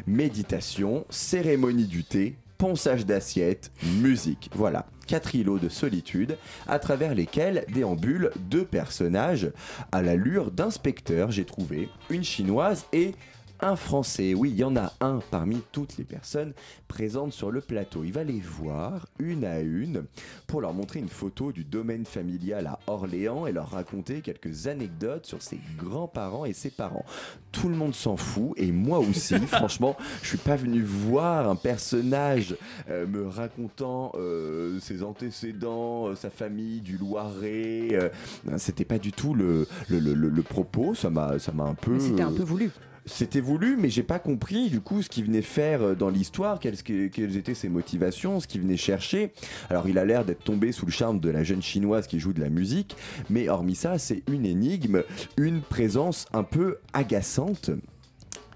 [0.08, 4.50] Méditation, cérémonie du thé, ponçage d'assiettes, musique.
[4.54, 6.38] Voilà, quatre îlots de solitude
[6.68, 9.52] à travers lesquels déambulent deux personnages
[9.92, 13.14] à l'allure d'inspecteurs, j'ai trouvé, une chinoise et
[13.60, 14.34] un français.
[14.34, 16.54] Oui, il y en a un parmi toutes les personnes
[16.88, 18.04] présentes sur le plateau.
[18.04, 20.06] Il va les voir une à une
[20.48, 25.26] pour leur montrer une photo du domaine familial à Orléans et leur raconter quelques anecdotes
[25.26, 27.06] sur ses grands-parents et ses parents.
[27.52, 29.36] Tout le monde s'en fout et moi aussi.
[29.48, 32.56] franchement, je suis pas venu voir un personnage
[32.90, 38.12] euh, me racontant euh, ses antécédents, euh, sa famille du Loiret.
[38.58, 40.94] C'était pas du tout le, le, le- le- propos.
[40.96, 42.00] Ça m'a ça m'a un peu.
[42.00, 42.72] C'était un peu voulu.
[43.08, 46.60] C'était voulu, mais j'ai pas compris du coup ce qu'il venait faire euh, dans l'histoire,
[46.60, 49.32] quelles, quelles étaient ses motivations, ce qu'il venait chercher.
[49.70, 52.34] Alors il a l'air d'être tombé sous le charme de la jeune chinoise qui joue
[52.34, 52.98] de la musique,
[53.30, 55.04] mais hormis ça, c'est une énigme,
[55.38, 57.72] une présence un peu agaçante.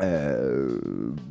[0.02, 0.80] Euh,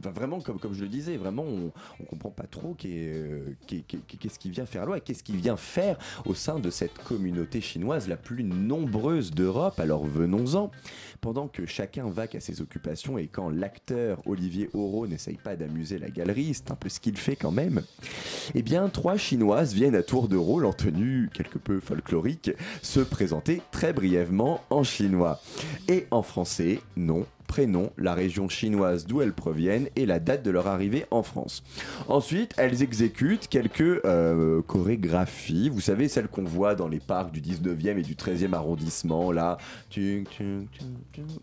[0.03, 4.39] vraiment, comme, je le disais, vraiment, on, on comprend pas trop euh, qu'est- qu'est- qu'est-ce
[4.39, 8.09] qu'il vient faire là et qu'est-ce qu'il vient faire au sein de cette communauté chinoise
[8.09, 9.81] la plus nombreuse d'Europe.
[9.81, 10.71] Alors venons-en.
[11.21, 15.99] Pendant que chacun vaque à ses occupations et quand l'acteur Olivier Auro n'essaye pas d'amuser
[15.99, 17.83] la galerie, c'est un peu ce qu'il fait quand même,
[18.55, 22.51] eh bien, trois chinoises viennent à tour de rôle en tenue quelque peu folklorique
[22.81, 25.41] se présenter très brièvement en chinois.
[25.89, 30.53] Et en français, non, prénom, la région chinoise d'où elles proviennent et la date de
[30.53, 31.65] leur arrivée en France.
[32.07, 37.41] Ensuite, elles exécutent quelques euh, chorégraphies, vous savez, celles qu'on voit dans les parcs du
[37.41, 39.59] 19e et du 13e arrondissement, là.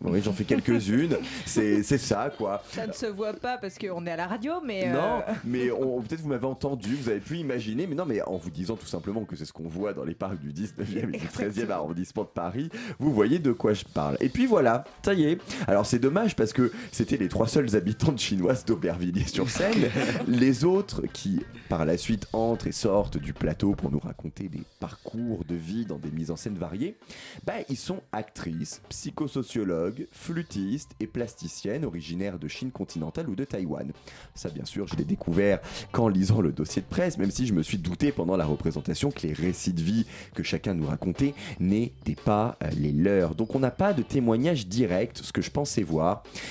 [0.02, 2.62] Oui, j'en fais quelques-unes, c'est ça, quoi.
[2.70, 4.84] Ça ne se voit pas parce qu'on est à la radio, mais.
[4.88, 8.36] euh, Non, mais peut-être vous m'avez entendu, vous avez pu imaginer, mais non, mais en
[8.38, 11.18] vous disant tout simplement que c'est ce qu'on voit dans les parcs du 19e et
[11.18, 14.16] du 13e arrondissement de Paris, vous voyez de quoi je parle.
[14.20, 15.38] Et puis voilà, ça y est.
[15.66, 19.90] Alors c'est dommage parce que c'était les trois seuls habitants de chinoises d'Aubervilliers-sur-Seine.
[20.28, 24.62] les autres qui, par la suite, entrent et sortent du plateau pour nous raconter des
[24.80, 26.96] parcours de vie dans des mises en scène variées,
[27.44, 33.90] bah, ils sont actrices, psychosociologues, flûtistes et plasticiennes originaires de Chine continentale ou de Taïwan.
[34.34, 35.60] Ça, bien sûr, je l'ai découvert
[35.92, 39.10] qu'en lisant le dossier de presse, même si je me suis douté pendant la représentation
[39.10, 43.34] que les récits de vie que chacun nous racontait n'étaient pas euh, les leurs.
[43.34, 45.82] Donc on n'a pas de témoignage direct, ce que je pensais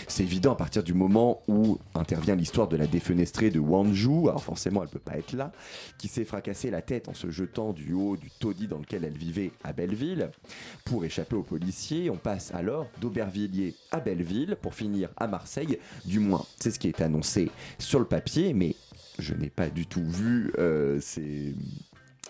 [0.08, 4.44] C'est évident à partir du moment où intervient l'histoire de la défenestrée de Wanzhou, alors
[4.44, 5.52] forcément elle peut pas être là,
[5.98, 9.18] qui s'est fracassé la tête en se jetant du haut du taudis dans lequel elle
[9.18, 10.30] vivait à Belleville.
[10.86, 15.80] Pour échapper aux policiers, on passe alors d'Aubervilliers à Belleville pour finir à Marseille.
[16.06, 18.76] Du moins, c'est ce qui est annoncé sur le papier, mais
[19.20, 21.56] je n'ai pas du tout vu euh, ces,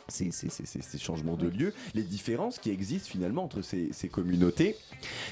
[0.07, 3.89] ces, ces- ces- ces- ces changements de lieu, les différences qui existent finalement entre ces,
[4.09, 4.75] communautés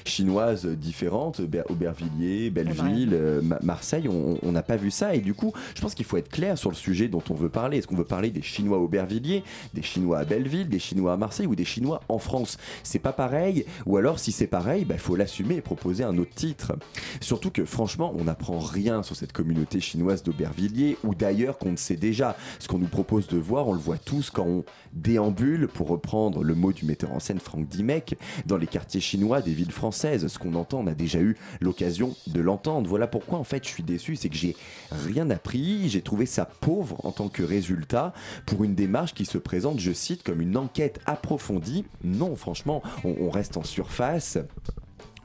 [0.04, 5.34] chinoises différentes, Ber- Aubervilliers, Belleville, euh, Ma- Marseille, on n'a pas vu ça et du
[5.34, 7.78] coup, je pense qu'il faut être clair sur le sujet dont on veut parler.
[7.78, 9.42] Est-ce qu'on veut parler des Chinois Aubervilliers,
[9.74, 12.58] des Chinois à Belleville, des Chinois à Marseille ou des Chinois en France?
[12.82, 16.34] C'est pas pareil, ou alors si c'est pareil, il faut l'assumer et proposer un autre
[16.34, 16.72] titre.
[17.20, 21.76] Surtout que franchement, on n'apprend rien sur cette communauté chinoise d'Aubervilliers ou d'ailleurs qu'on ne
[21.76, 22.36] sait déjà.
[22.58, 26.42] Ce qu'on nous propose de voir, on le voit tous quand on déambule, pour reprendre
[26.42, 30.26] le mot du metteur en scène Franck Dimec, dans les quartiers chinois des villes françaises.
[30.26, 32.88] Ce qu'on entend, on a déjà eu l'occasion de l'entendre.
[32.88, 34.56] Voilà pourquoi en fait je suis déçu, c'est que j'ai
[34.90, 38.12] rien appris, j'ai trouvé ça pauvre en tant que résultat
[38.46, 41.84] pour une démarche qui se présente, je cite, comme une enquête approfondie.
[42.02, 44.38] Non, franchement, on, on reste en surface.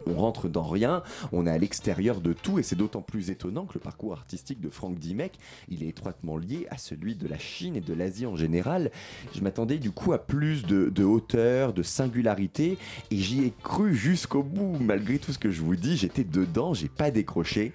[0.07, 3.65] On rentre dans rien, on est à l'extérieur de tout et c'est d'autant plus étonnant
[3.65, 5.33] que le parcours artistique de Franck Dimek,
[5.69, 8.91] il est étroitement lié à celui de la Chine et de l'Asie en général.
[9.33, 12.77] Je m'attendais du coup à plus de, hauteur, de singularité
[13.09, 14.77] et j'y ai cru jusqu'au bout.
[14.79, 17.73] Malgré tout ce que je vous dis, j'étais dedans, j'ai pas décroché.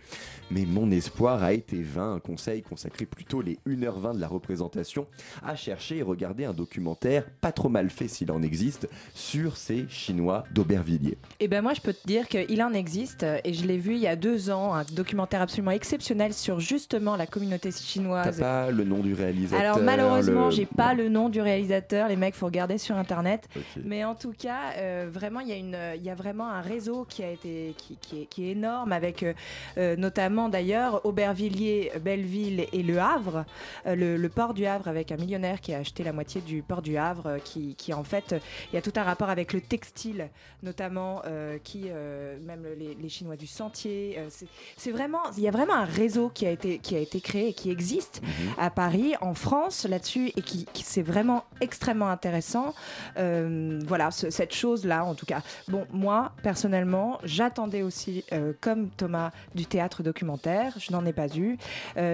[0.51, 2.15] Mais mon espoir a été vain.
[2.15, 5.07] Un conseil consacré plutôt les 1h20 de la représentation
[5.43, 9.89] à chercher et regarder un documentaire, pas trop mal fait s'il en existe, sur ces
[9.89, 11.19] Chinois d'Aubervilliers.
[11.41, 14.01] Et ben moi, je peux te dire qu'il en existe et je l'ai vu il
[14.01, 18.41] y a deux ans, un documentaire absolument exceptionnel sur justement la communauté T'as chinoise.
[18.41, 22.09] pas le nom du réalisateur Alors malheureusement, le- j'ai pas le nom du réalisateur.
[22.09, 23.49] Les mecs, faut regarder sur internet.
[23.85, 27.05] Mais en tout cas, euh, vraiment, il y a une, y a vraiment un réseau
[27.09, 29.35] qui a été, qui, qui est, qui est énorme avec euh,
[29.79, 33.45] euh, notamment d'ailleurs Aubervilliers, Belleville et Le Havre,
[33.87, 36.63] Euh, le, le port du Havre avec un millionnaire qui a acheté la moitié du
[36.63, 38.35] port du Havre, qui, qui en fait,
[38.73, 40.29] il y a tout un rapport avec le textile,
[40.63, 41.23] notamment
[41.65, 44.17] qui, euh, même les, les Chinois du Sentier.
[44.19, 44.29] euh,
[44.77, 47.49] c'est- vraiment, il y a vraiment un réseau qui a été, qui a été créé
[47.49, 48.23] et qui existe
[48.57, 52.75] à Paris, en France, là-dessus, et qui, qui c'est vraiment extrêmement intéressant.
[53.19, 55.43] Euh, voilà, ce- cette chose-là, en tout cas.
[55.69, 58.25] Bon, moi, personnellement, j'attendais aussi,
[58.61, 60.75] comme Thomas, du théâtre documentaire.
[60.79, 61.57] Je n'en ai pas eu.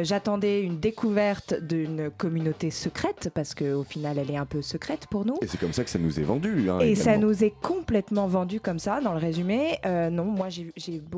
[0.03, 5.24] J'attendais une découverte d'une communauté secrète, parce qu'au final, elle est un peu secrète pour
[5.26, 5.36] nous.
[5.43, 6.68] Et c'est comme ça que ça nous est vendu.
[6.70, 9.78] hein, Et ça nous est complètement vendu comme ça, dans le résumé.
[9.84, 10.72] Euh, non, moi j'ai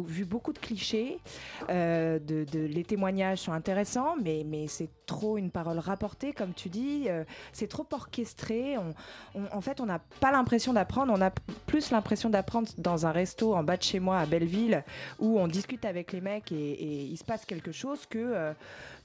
[0.06, 1.18] vu beaucoup de clichés.
[1.70, 2.18] euh,
[2.52, 7.04] les témoignages sont intéressants, mais, c'est trop une parole rapportée, comme tu dis.
[7.08, 8.76] euh, c'est trop orchestré.
[9.52, 11.12] En fait, on n'a pas l'impression d'apprendre.
[11.14, 11.30] On a
[11.66, 14.82] plus l'impression d'apprendre dans un resto en bas de chez moi à Belleville,
[15.18, 18.54] où on discute avec les mecs et, il se passe quelque chose que,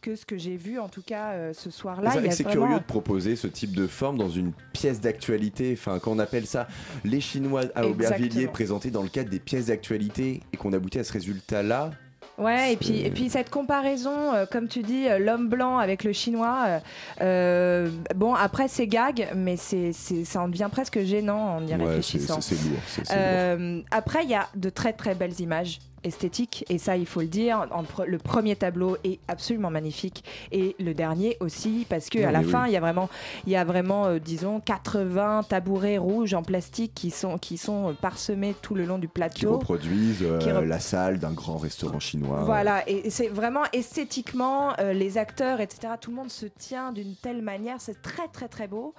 [0.02, 2.12] que ce que j'ai vu, en tout cas, euh, ce soir-là.
[2.12, 4.18] C'est Il vrai y que a c'est vraiment- curieux de proposer ce type de forme
[4.18, 6.68] dans une pièce d'actualité, enfin qu'on appelle ça
[7.04, 11.04] les Chinois à Aubervilliers présentés dans le cadre des pièces d'actualité et qu'on aboutit à
[11.04, 11.92] ce résultat-là.
[12.38, 16.06] Ouais, et puis, et puis cette comparaison, euh, comme tu dis, euh, l'homme blanc avec
[16.06, 16.80] le chinois,
[17.20, 21.78] euh, bon, après c'est gag, mais c'est, ça en devient presque gênant en y Ouais,
[21.78, 22.40] c'est réfléchissant.
[22.40, 23.84] c'est- lourd.
[23.92, 27.28] après, il y a de très très belles images esthétiques, et ça il faut le
[27.28, 27.68] dire.
[28.08, 32.44] Le premier tableau est absolument magnifique, et le dernier aussi, parce que Non, à la
[32.44, 32.70] fin, oui.
[32.70, 33.10] il y a vraiment,
[33.46, 37.96] il y a vraiment euh, disons, 80 tabourets rouges en plastique qui sont, qui sont
[38.02, 39.54] parsemés tout le long du qui plateau.
[39.54, 42.44] reproduisent euh, qui rep- la salle d'un grand restaurant chinois.
[42.44, 47.16] Voilà, et c'est vraiment esthétiquement, euh, les acteurs, etc., tout le monde se tient d'une
[47.16, 48.94] telle manière, c'est très très très beau,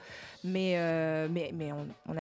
[0.44, 2.19] mais, euh, mais, mais on, on a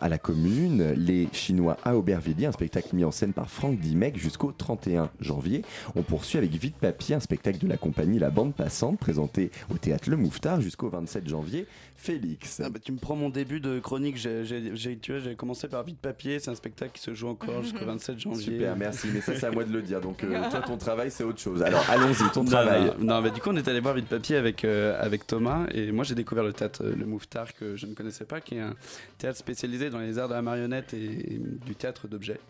[0.00, 4.16] À la commune, les Chinois à Aubervilliers, un spectacle mis en scène par Franck Dimec
[4.16, 5.62] jusqu'au 31 janvier.
[5.94, 9.76] On poursuit avec Vite Papier, un spectacle de la compagnie La Bande Passante, présenté au
[9.76, 11.66] théâtre Le Mouffetard jusqu'au 27 janvier.
[11.94, 12.60] Félix.
[12.64, 14.16] Ah bah, tu me prends mon début de chronique.
[14.16, 16.38] J'ai, j'ai- j'ai- tu vois, j'ai commencé par Vite Papier.
[16.38, 18.44] C'est un spectacle qui se joue encore jusqu'au 27 janvier.
[18.44, 19.08] Super, merci.
[19.12, 20.00] Mais ça, c'est à moi de le dire.
[20.00, 21.62] Donc, euh, toi, ton travail, c'est autre chose.
[21.62, 22.92] Alors, allons-y, ton Non, travail.
[22.98, 25.66] Non, non, bah, du coup, on est allé voir Vite Papier avec, euh, avec Thomas.
[25.72, 28.54] Et moi, j'ai découvert le théâtre euh, Le Mouffetard que je ne connaissais pas, qui
[28.56, 28.74] est un
[29.18, 32.40] théâtre spécialisé dans les arts de la marionnette et, et du théâtre d'objets.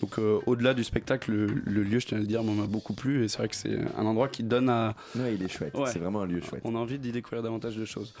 [0.00, 2.94] Donc, euh, au-delà du spectacle, le, le lieu, je tiens à le dire, m'a beaucoup
[2.94, 3.24] plu.
[3.24, 4.94] Et c'est vrai que c'est un endroit qui donne à.
[5.16, 5.74] Ouais, il est chouette.
[5.74, 5.90] Ouais.
[5.92, 6.62] C'est vraiment un lieu chouette.
[6.64, 8.14] On a envie d'y découvrir davantage de choses.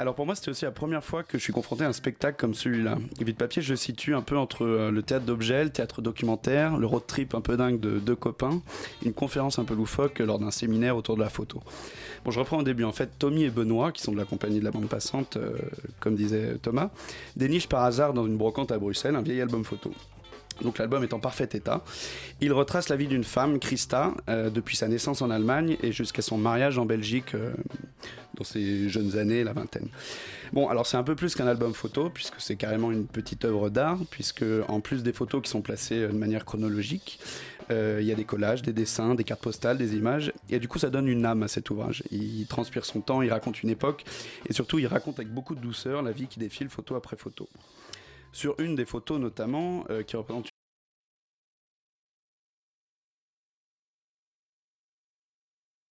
[0.00, 2.38] Alors pour moi, c'était aussi la première fois que je suis confronté à un spectacle
[2.38, 2.96] comme celui-là.
[3.20, 6.86] Vite Papier, je situe un peu entre euh, le théâtre d'objets, le théâtre documentaire, le
[6.86, 8.62] road trip un peu dingue de deux copains,
[9.04, 11.60] une conférence un peu loufoque lors d'un séminaire autour de la photo.
[12.24, 12.84] Bon, je reprends au début.
[12.84, 15.52] En fait, Tommy et Benoît, qui sont de la compagnie de la bande passante, euh,
[16.00, 16.88] comme disait Thomas,
[17.36, 19.92] dénichent par hasard dans une brocante à Bruxelles un vieil album photo.
[20.62, 21.82] Donc l'album est en parfait état.
[22.40, 26.22] Il retrace la vie d'une femme, Christa, euh, depuis sa naissance en Allemagne et jusqu'à
[26.22, 27.52] son mariage en Belgique euh,
[28.36, 29.88] dans ses jeunes années, la vingtaine.
[30.52, 33.70] Bon, alors c'est un peu plus qu'un album photo, puisque c'est carrément une petite œuvre
[33.70, 37.20] d'art, puisque en plus des photos qui sont placées euh, de manière chronologique,
[37.72, 40.80] il y a des collages, des dessins, des cartes postales, des images, et du coup
[40.80, 42.02] ça donne une âme à cet ouvrage.
[42.10, 44.04] Il transpire son temps, il raconte une époque,
[44.48, 47.48] et surtout il raconte avec beaucoup de douceur la vie qui défile photo après photo.
[48.32, 50.48] Sur une des photos notamment, euh, qui représente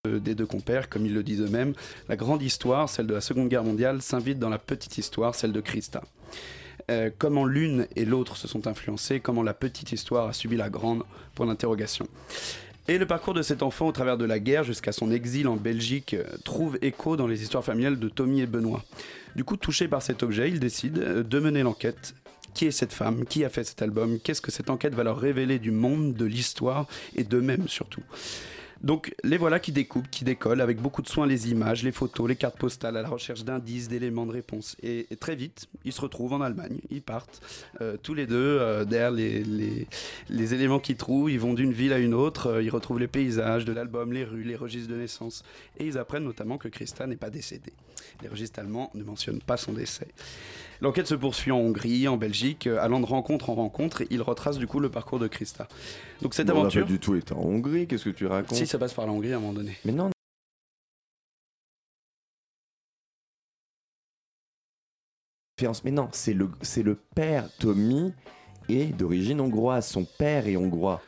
[0.07, 1.73] euh, des deux compères, comme ils le disent eux-mêmes,
[2.07, 5.51] la grande histoire, celle de la Seconde Guerre mondiale, s'invite dans la petite histoire, celle
[5.51, 6.01] de Christa.
[6.89, 10.69] Euh, comment l'une et l'autre se sont influencées, comment la petite histoire a subi la
[10.69, 11.03] grande,
[11.35, 12.07] point d'interrogation.
[12.87, 15.57] Et le parcours de cet enfant au travers de la guerre jusqu'à son exil en
[15.57, 18.83] Belgique trouve écho dans les histoires familiales de Tommy et Benoît.
[19.35, 22.15] Du coup, touché par cet objet, ils décident euh, de mener l'enquête.
[22.53, 23.25] Qui est cette femme?
[23.25, 24.19] Qui a fait cet album?
[24.19, 28.03] Qu'est-ce que cette enquête va leur révéler du monde, de l'histoire et d'eux-mêmes surtout?
[28.81, 32.29] Donc les voilà qui découpent, qui décollent avec beaucoup de soin les images, les photos,
[32.29, 34.77] les cartes postales à la recherche d'indices, d'éléments de réponse.
[34.81, 37.41] Et, très vite, ils se retrouvent en Allemagne, ils partent
[37.81, 41.99] euh, tous les deux euh, derrière les éléments qu'ils trouvent, ils vont d'une ville à
[41.99, 45.43] une autre, euh, ils retrouvent les paysages de l'album, les rues, les registres de naissance.
[45.77, 47.73] Et ils apprennent notamment que Christa n'est pas décédée.
[48.21, 50.07] Les registres allemands ne mentionnent pas son décès.
[50.81, 54.01] L'enquête se poursuit en Hongrie, en Belgique, euh, allant de rencontre en rencontre.
[54.01, 55.67] et Il retrace du coup le parcours de Christa.
[56.21, 56.85] Donc cette Mais on n'a aventure.
[56.85, 59.11] pas du tout été en Hongrie, qu'est-ce que tu racontes Si ça passe par la
[59.11, 59.77] Hongrie à un moment donné.
[59.85, 60.09] Mais non.
[65.83, 68.13] Mais non, c'est le, c'est le père Tommy
[68.69, 69.87] est d'origine hongroise.
[69.87, 71.01] Son père est hongrois.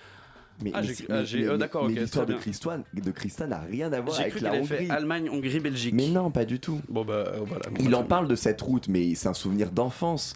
[0.64, 3.60] Mais, Ah, mais ah, mais- j'ai- mais- euh, d'accord, mais ok, l'histoire de Christa n'a
[3.62, 4.90] rien à voir avec cru la fait Hongrie.
[4.92, 5.94] Allemagne, Hongrie, Belgique.
[5.96, 6.80] Mais non, pas du tout.
[6.90, 7.70] Bon bah euh, voilà.
[7.70, 10.36] Bon, Il bah, en très parle de cette route, mais c'est un souvenir d'enfance.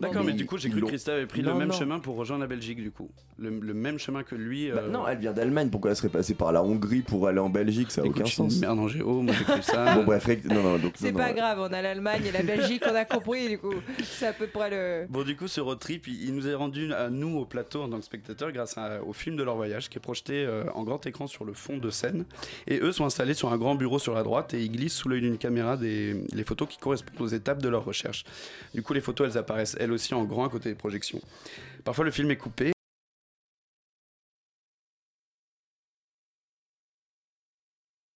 [0.00, 1.74] D'accord, mais, du coup, j'ai cru que Christa avait pris Non, le même non.
[1.74, 3.10] chemin pour rejoindre la Belgique, du coup.
[3.38, 4.70] Le, le même chemin que lui.
[4.70, 5.68] Bah euh, non, elle vient d'Allemagne.
[5.70, 7.90] Pourquoi elle serait passée par la Hongrie pour aller en Belgique?
[7.92, 8.58] Ça n'a aucun sens.
[8.60, 9.94] merde en géo, moi j'ai cru ça.
[9.94, 12.82] bon, bref, non, non, donc, C'est pas non, grave, on a l'Allemagne et la Belgique,
[12.90, 13.74] on a compris du coup.
[14.02, 15.06] C'est à peu près le.
[15.08, 17.82] Bon, du coup, ce road trip, il, il nous est rendu à nous au plateau
[17.82, 20.64] en tant que spectateurs grâce à- au film de leur voyage qui est projeté euh,
[20.74, 22.24] en grand écran sur le fond de scène.
[22.66, 25.08] Et eux sont installés sur un grand bureau sur la droite et ils glissent sous
[25.08, 28.24] l'œil d'une caméra des, les photos qui correspondent aux étapes de leur recherche.
[28.74, 31.20] Du coup, les photos, elles apparaissent elles aussi en grand à côté des projections.
[31.84, 32.72] Parfois, le film est coupé.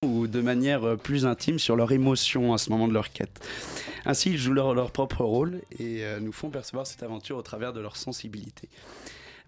[0.05, 3.41] ou de manière euh, plus intime sur leur émotion à ce moment de leur quête.
[4.05, 7.43] Ainsi, ils jouent leur, leur propre rôle et euh, nous font percevoir cette aventure au
[7.43, 8.69] travers de leur sensibilité.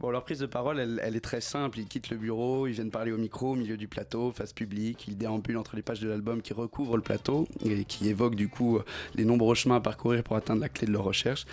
[0.00, 1.78] Bon, leur prise de parole, elle, est très simple.
[1.78, 5.06] Ils quittent le bureau, ils viennent parler au micro, au milieu du plateau, face publique.
[5.08, 8.48] Ils déambulent entre les pages de l'album qui recouvrent le plateau et qui évoquent du
[8.48, 8.80] coup
[9.14, 11.46] les nombreux chemins à parcourir pour atteindre la clé de leur recherche.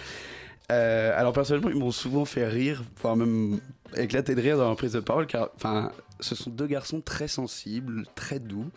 [0.72, 3.60] Euh, alors personnellement, ils m'ont souvent fait rire, voire même
[3.98, 7.28] éclater de rire dans leur prise de parole, car enfin, ce sont deux garçons très
[7.28, 8.70] sensibles, très doux.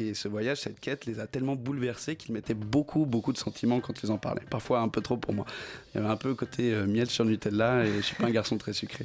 [0.00, 3.80] Et ce voyage, cette quête, les a tellement bouleversés qu'ils mettaient beaucoup, beaucoup de sentiments
[3.80, 4.44] quand ils en parlaient.
[4.48, 5.46] Parfois un peu trop pour moi.
[5.94, 8.30] Il y avait un peu côté euh, miel sur Nutella et je suis pas un
[8.30, 9.04] garçon très sucré.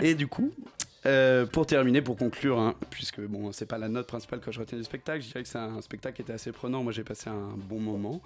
[0.00, 0.52] Et du coup,
[1.06, 4.58] euh, pour terminer, pour conclure, hein, puisque bon, c'est pas la note principale que je
[4.58, 6.82] retiens du spectacle, je dirais que c'est un spectacle qui était assez prenant.
[6.82, 8.22] Moi, j'ai passé un bon moment.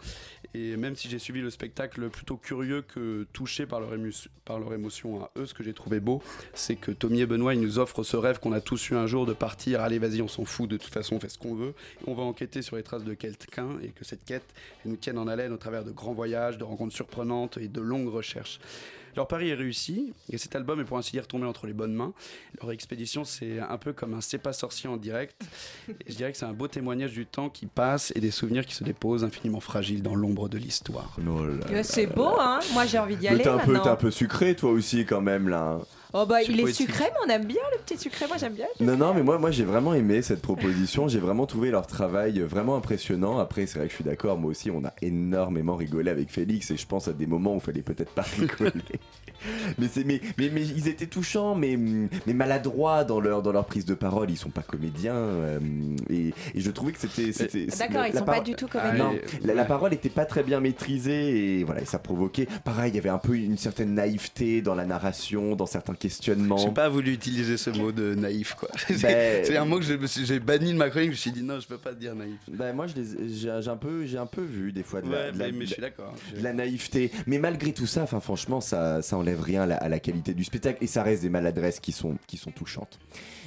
[0.54, 3.92] Et même si j'ai suivi le spectacle plutôt curieux que touché par leur,
[4.72, 6.22] émotion à eux, ce que j'ai trouvé beau,
[6.54, 9.26] c'est que Tommy et Benoît, nous offrent ce rêve qu'on a tous eu un jour
[9.26, 9.80] de partir.
[9.80, 11.74] Allez, vas-y, on s'en fout, de toute façon, on fait ce qu'on veut.
[12.06, 14.46] On va enquêter sur les traces de quelqu'un et que cette quête,
[14.84, 18.08] nous tienne en haleine au travers de grands voyages, de rencontres surprenantes et de longues
[18.08, 18.60] recherches.
[19.18, 21.92] Leur pari est réussi et cet album est pour ainsi dire tombé entre les bonnes
[21.92, 22.12] mains.
[22.62, 25.42] Leur expédition, c'est un peu comme un C'est pas sorcier en direct.
[25.88, 28.64] Et je dirais que c'est un beau témoignage du temps qui passe et des souvenirs
[28.64, 31.16] qui se déposent infiniment fragiles dans l'ombre de l'histoire.
[31.18, 33.82] Euh, C'est beau, hein Moi j'ai envie d'y aller t'es un, peu, maintenant.
[33.82, 35.80] t'es un peu sucré, toi aussi, quand même, là.
[36.14, 38.26] Oh bah il est sucré, mais on aime bien le petit sucré.
[38.26, 38.66] Moi j'aime bien.
[38.80, 41.06] Non, non, mais moi, moi j'ai vraiment aimé cette proposition.
[41.08, 43.38] J'ai vraiment trouvé leur travail vraiment impressionnant.
[43.38, 46.70] Après, c'est vrai que je suis d'accord, moi aussi, on a énormément rigolé avec Félix
[46.70, 48.72] et je pense à des moments où il fallait peut-être pas rigoler.
[49.78, 53.66] mais, c'est, mais, mais, mais ils étaient touchants, mais, mais maladroits dans leur, dans leur
[53.66, 54.30] prise de parole.
[54.30, 55.14] Ils sont pas comédiens.
[55.14, 55.58] euh,
[56.08, 57.32] et, et je trouvais que c'était.
[57.32, 59.04] c'était D'accord, la- ils la sont pas du tout Ah, comédiens.
[59.12, 62.48] non, la, la parole était pas très bien maîtrisée et voilà, et ça provoquait.
[62.64, 66.56] Pareil, il y avait un peu une certaine naïveté dans la narration, dans certains questionnements.
[66.58, 68.68] J'ai pas voulu utiliser ce mot de naïf, quoi.
[68.88, 71.08] C'est- Ben- c'est un mot que j'ai banni de ma chronique.
[71.08, 72.38] Je me suis dit non, je peux pas dire naïf.
[72.52, 75.38] Bah, moi, j'ai un peu, j'ai un peu vu des fois de la, Ouais, de
[75.38, 76.14] la- mais- mais je de- suis d'accord.
[76.36, 77.10] de la naïveté.
[77.26, 80.34] Mais malgré tout ça, enfin, franchement, ça, ça enlève rien à la, à la qualité
[80.34, 82.98] du spectacle et ça reste des maladresses qui sont, qui sont touchantes.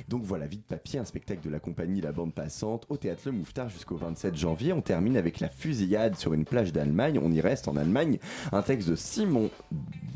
[0.08, 3.32] Donc voilà, Vite Papier, un spectacle de la compagnie La Bande Passante au théâtre Le
[3.34, 4.74] Mouffetard jusqu'au 27 janvier.
[4.74, 7.20] On termine avec la fusillade sur une plage d'Allemagne.
[7.22, 8.18] On y reste en Allemagne.
[8.52, 9.50] Un texte de Simon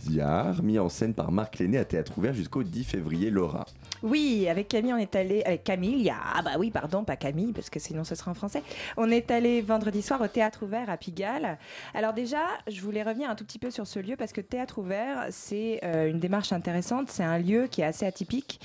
[0.04, 3.30] Diard, mis en scène par Marc Lenné à théâtre jusqu'au 10 février.
[3.30, 3.66] Laura.
[4.04, 5.42] Oui, avec Camille, on est allé.
[5.46, 8.62] Avec Camille, ah bah oui, pardon, pas Camille, parce que sinon ce sera en français.
[8.98, 11.58] On est allé vendredi soir au théâtre ouvert à Pigalle.
[11.94, 14.80] Alors, déjà, je voulais revenir un tout petit peu sur ce lieu parce que théâtre
[14.80, 17.10] ouvert, c'est euh, une démarche intéressante.
[17.10, 18.60] C'est un lieu qui est assez atypique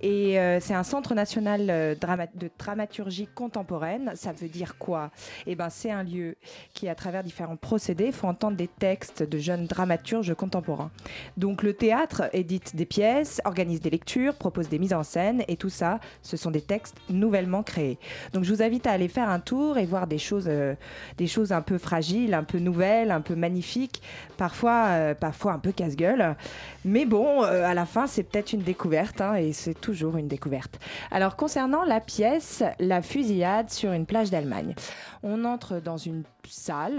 [0.00, 4.12] et euh, c'est un centre national euh, de dramaturgie contemporaine.
[4.14, 5.10] Ça veut dire quoi?
[5.46, 6.36] Eh ben, c'est un lieu
[6.74, 10.90] qui, à travers différents procédés, font entendre des textes de jeunes dramaturges contemporains.
[11.36, 15.56] Donc, le théâtre édite des pièces, organise des lectures, propose des mises en scène et
[15.56, 17.98] tout ça, ce sont des textes nouvellement créés.
[18.34, 20.74] Donc je vous invite à aller faire un tour et voir des choses, euh,
[21.16, 24.02] des choses un peu fragiles, un peu nouvelles, un peu magnifiques,
[24.36, 26.36] parfois, euh, parfois un peu casse-gueule.
[26.84, 30.28] Mais bon, euh, à la fin, c'est peut-être une découverte hein, et c'est toujours une
[30.28, 30.78] découverte.
[31.10, 34.74] Alors concernant la pièce La fusillade sur une plage d'Allemagne,
[35.22, 36.96] on entre dans une salle,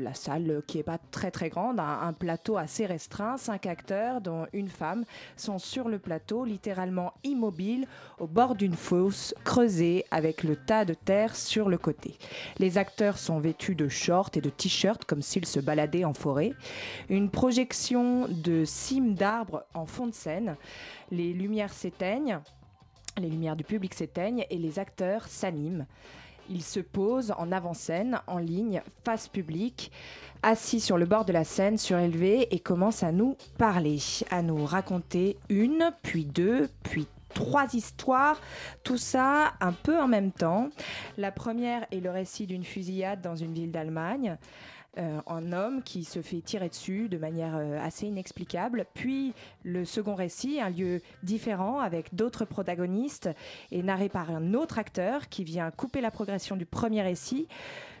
[0.00, 3.36] la salle qui est pas très très grande, un, plateau assez restreint.
[3.36, 5.04] Cinq acteurs, dont une femme,
[5.36, 7.86] sont sur le plateau, littéralement immobiles,
[8.18, 12.16] au bord d'une fosse creusée avec le tas de terre sur le côté.
[12.58, 16.52] Les acteurs sont vêtus de shorts et de t-shirts comme s'ils se baladaient en forêt.
[17.08, 20.56] Une projection de cimes d'arbres en fond de scène.
[21.10, 22.40] Les lumières s'éteignent.
[23.18, 25.86] Les lumières du public s'éteignent et les acteurs s'animent.
[26.50, 29.90] Ils se posent en avant-scène, en ligne, face public,
[30.42, 33.98] assis sur le bord de la scène, surélevés, et commencent à nous parler,
[34.30, 38.40] à nous raconter une, puis deux, puis trois histoires,
[38.84, 40.68] tout ça un peu en même temps.
[41.18, 44.36] La première est le récit d'une fusillade dans une ville d'Allemagne.
[44.96, 48.86] Euh, un homme qui se fait tirer dessus de manière euh, assez inexplicable.
[48.94, 49.32] Puis
[49.64, 53.28] le second récit, un lieu différent avec d'autres protagonistes,
[53.72, 57.48] est narré par un autre acteur qui vient couper la progression du premier récit.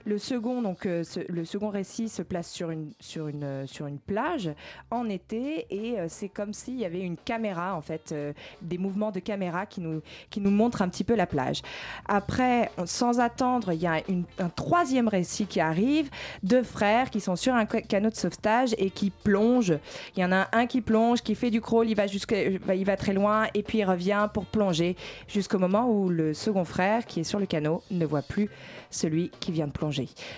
[0.06, 3.86] Le second, donc, euh, le second récit se place sur une, sur une, euh, sur
[3.86, 4.50] une plage
[4.90, 8.14] en été et euh, c'est comme s'il y avait une caméra, en fait,
[8.60, 11.62] des mouvements de caméra qui nous, qui nous montrent un petit peu la plage.
[12.06, 14.02] Après, sans attendre, il y a
[14.38, 16.10] un troisième récit qui arrive,
[16.42, 19.78] deux frères qui sont sur un ca- canot de sauvetage et qui plongent.
[20.16, 22.84] Il y en a un qui plonge, qui fait du crawl, il va, jusqu'à- il
[22.84, 24.96] va très loin et puis il revient pour plonger
[25.28, 28.50] jusqu'au moment où le second frère qui est sur le canot ne voit plus
[28.90, 29.93] celui qui vient de plonger.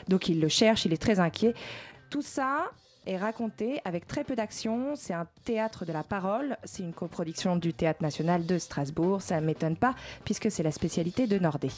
[0.08, 1.54] Donc il le cherche, il est très inquiet.
[2.10, 2.70] Tout ça
[3.06, 4.94] est raconté avec très peu d'action.
[4.96, 6.56] C'est un théâtre de la parole.
[6.64, 9.22] C'est une coproduction du Théâtre national de Strasbourg.
[9.22, 9.94] Ça ne m'étonne pas
[10.24, 11.68] puisque c'est la spécialité de Nordé.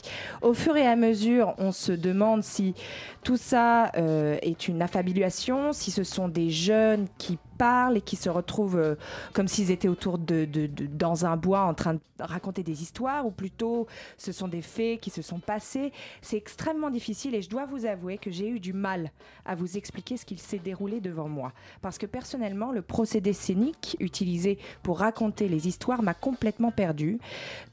[0.43, 2.75] Au fur et à mesure, on se demande si
[3.23, 8.17] tout ça euh, est une affabulation, si ce sont des jeunes qui parlent et qui
[8.17, 8.95] se retrouvent euh,
[9.33, 10.47] comme s'ils étaient autour de,
[10.93, 13.87] dans un bois en train de raconter des histoires, ou plutôt
[14.17, 15.93] ce sont des faits qui se sont passés.
[16.23, 19.11] C'est extrêmement difficile et je dois vous avouer que j'ai eu du mal
[19.45, 21.53] à vous expliquer ce qu'il s'est déroulé devant moi.
[21.83, 27.19] Parce que personnellement, le procédé scénique utilisé pour raconter les histoires m'a complètement perdu.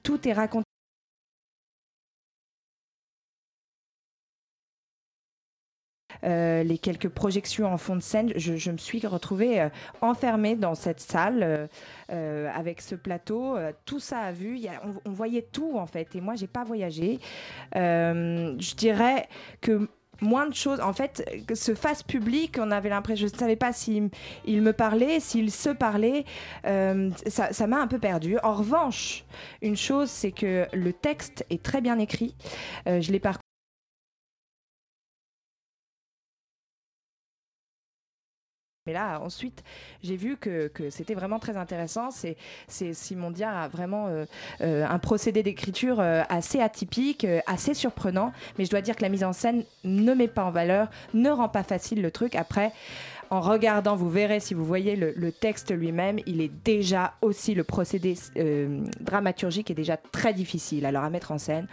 [0.04, 0.65] Tout est raconté.
[6.64, 9.70] Les quelques projections en fond de scène, je, me suis retrouvée euh,
[10.02, 11.68] enfermée dans cette salle euh,
[12.12, 13.56] euh, avec ce plateau.
[13.56, 14.20] euh, tout ça
[14.68, 16.16] a- on, on voyait tout en fait.
[16.16, 17.20] Et moi, j'ai pas voyagé.
[17.76, 19.28] Euh, je dirais
[19.62, 19.88] que
[20.22, 20.80] moins de choses.
[20.80, 24.10] En fait, que ce face public, on avait l'impression, je ne savais pas s'il
[24.46, 26.26] il me parlait, s'il se parlait.
[26.66, 28.38] euh, ça m'a un peu perdu.
[28.44, 29.26] En revanche,
[29.62, 32.36] une chose, c'est que le texte est très bien écrit.
[32.88, 33.45] Euh, je l'ai parcouru.
[38.88, 39.64] Mais là, ensuite,
[40.04, 42.10] j'ai vu que, c'était vraiment très intéressant.
[42.12, 42.38] C'est,
[42.94, 44.26] Simon Diard a vraiment euh,
[44.62, 48.32] euh, un procédé d'écriture euh, assez atypique, assez surprenant.
[48.60, 51.32] Mais je dois dire que la mise en scène ne met pas en valeur, ne
[51.32, 52.36] rend pas facile le truc.
[52.36, 52.74] Après,
[53.32, 57.64] en regardant, vous verrez si vous voyez le, texte lui-même, il est déjà aussi le
[57.64, 58.14] procédé
[59.00, 60.86] dramaturgique est déjà très difficile.
[60.86, 61.68] À mettre en scène.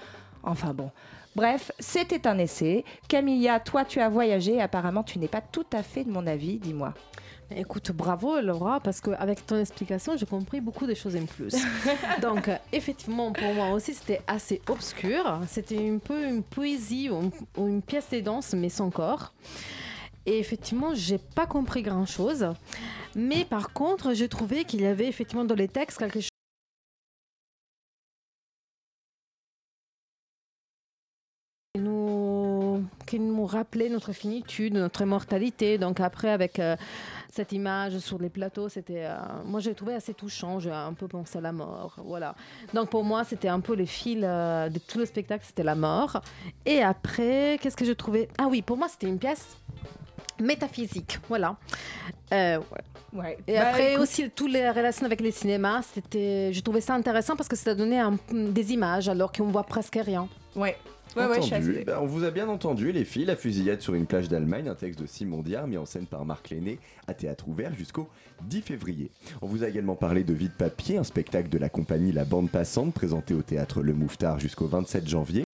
[0.44, 0.90] Enfin bon.
[1.34, 2.84] Bref, c'était un essai.
[3.08, 4.60] Camilla, toi, tu as voyagé.
[4.60, 6.58] Apparemment, tu n'es pas tout à fait de mon avis.
[6.58, 6.92] Dis-moi.
[7.56, 11.54] Écoute, bravo Laura, parce qu'avec ton explication, j'ai compris beaucoup de choses en plus.
[12.22, 15.40] Donc, euh, effectivement, pour moi aussi, c'était assez obscur.
[15.48, 19.32] C'était un peu une poésie ou, ou une pièce de danse, mais sans corps.
[20.24, 22.46] Et effectivement, j'ai pas compris grand chose.
[23.14, 26.20] Mais par contre, j'ai trouvé qu'il y avait effectivement dans les textes quelque
[31.96, 35.78] nous, qui nous rappelait notre finitude, notre mortalité.
[35.78, 36.76] Donc après, avec euh,
[37.30, 39.16] cette image sur les plateaux, c'était, euh,
[39.46, 40.58] moi j'ai trouvé assez touchant.
[40.60, 42.34] J'ai un peu pensé à la mort, voilà.
[42.74, 45.74] Donc pour moi, c'était un peu le fil euh, de tout le spectacle, c'était la
[45.74, 46.20] mort.
[46.66, 48.28] Et après, qu'est-ce que j'ai trouvé?
[48.36, 49.56] Ah oui, pour moi, c'était une pièce
[50.40, 51.56] métaphysique, voilà.
[52.30, 53.38] Ouais.
[53.46, 56.94] Et Bah, après écoute- aussi toutes les relations avec les cinémas, c'était, je trouvais ça
[56.94, 60.28] intéressant parce que ça donnait un- des images alors qu'on voit presque rien.
[60.56, 60.76] Ouais.
[61.16, 61.84] Entendu.
[61.86, 63.24] Ben, on vous a bien entendu, les filles.
[63.24, 66.24] La fusillade sur une plage d'Allemagne, un texte de Simon Diard mis en scène par
[66.24, 68.08] Marc Lenné à théâtre ouvert jusqu'au
[68.44, 69.10] 10 février.
[69.40, 72.50] On vous a également parlé de Vide Papier, un spectacle de la compagnie La Bande
[72.50, 75.44] Passante présenté au théâtre Le Mouffetard jusqu'au 27 janvier.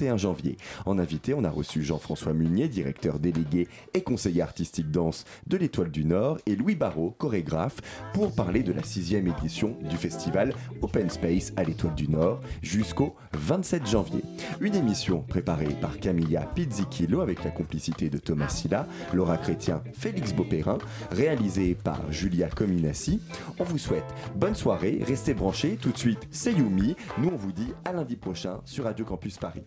[0.00, 0.56] 31 janvier.
[0.86, 5.90] En invité, on a reçu Jean-François Munier, directeur délégué et conseiller artistique danse de l'Étoile
[5.90, 7.76] du Nord, et Louis Barrault, chorégraphe,
[8.14, 13.14] pour parler de la sixième édition du festival Open Space à l'Étoile du Nord jusqu'au
[13.34, 14.22] 27 janvier.
[14.60, 20.32] Une émission préparée par Camilla Pizzichillo avec la complicité de Thomas Silla, Laura Chrétien, Félix
[20.32, 20.78] Beaupérin,
[21.10, 23.20] réalisée par Julia Cominassi.
[23.58, 25.76] On vous souhaite bonne soirée, restez branchés.
[25.78, 26.96] Tout de suite, c'est Yumi.
[27.18, 29.64] Nous, on vous dit à lundi prochain sur Radio Campus Paris.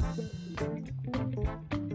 [0.00, 1.89] どんどんどんどん。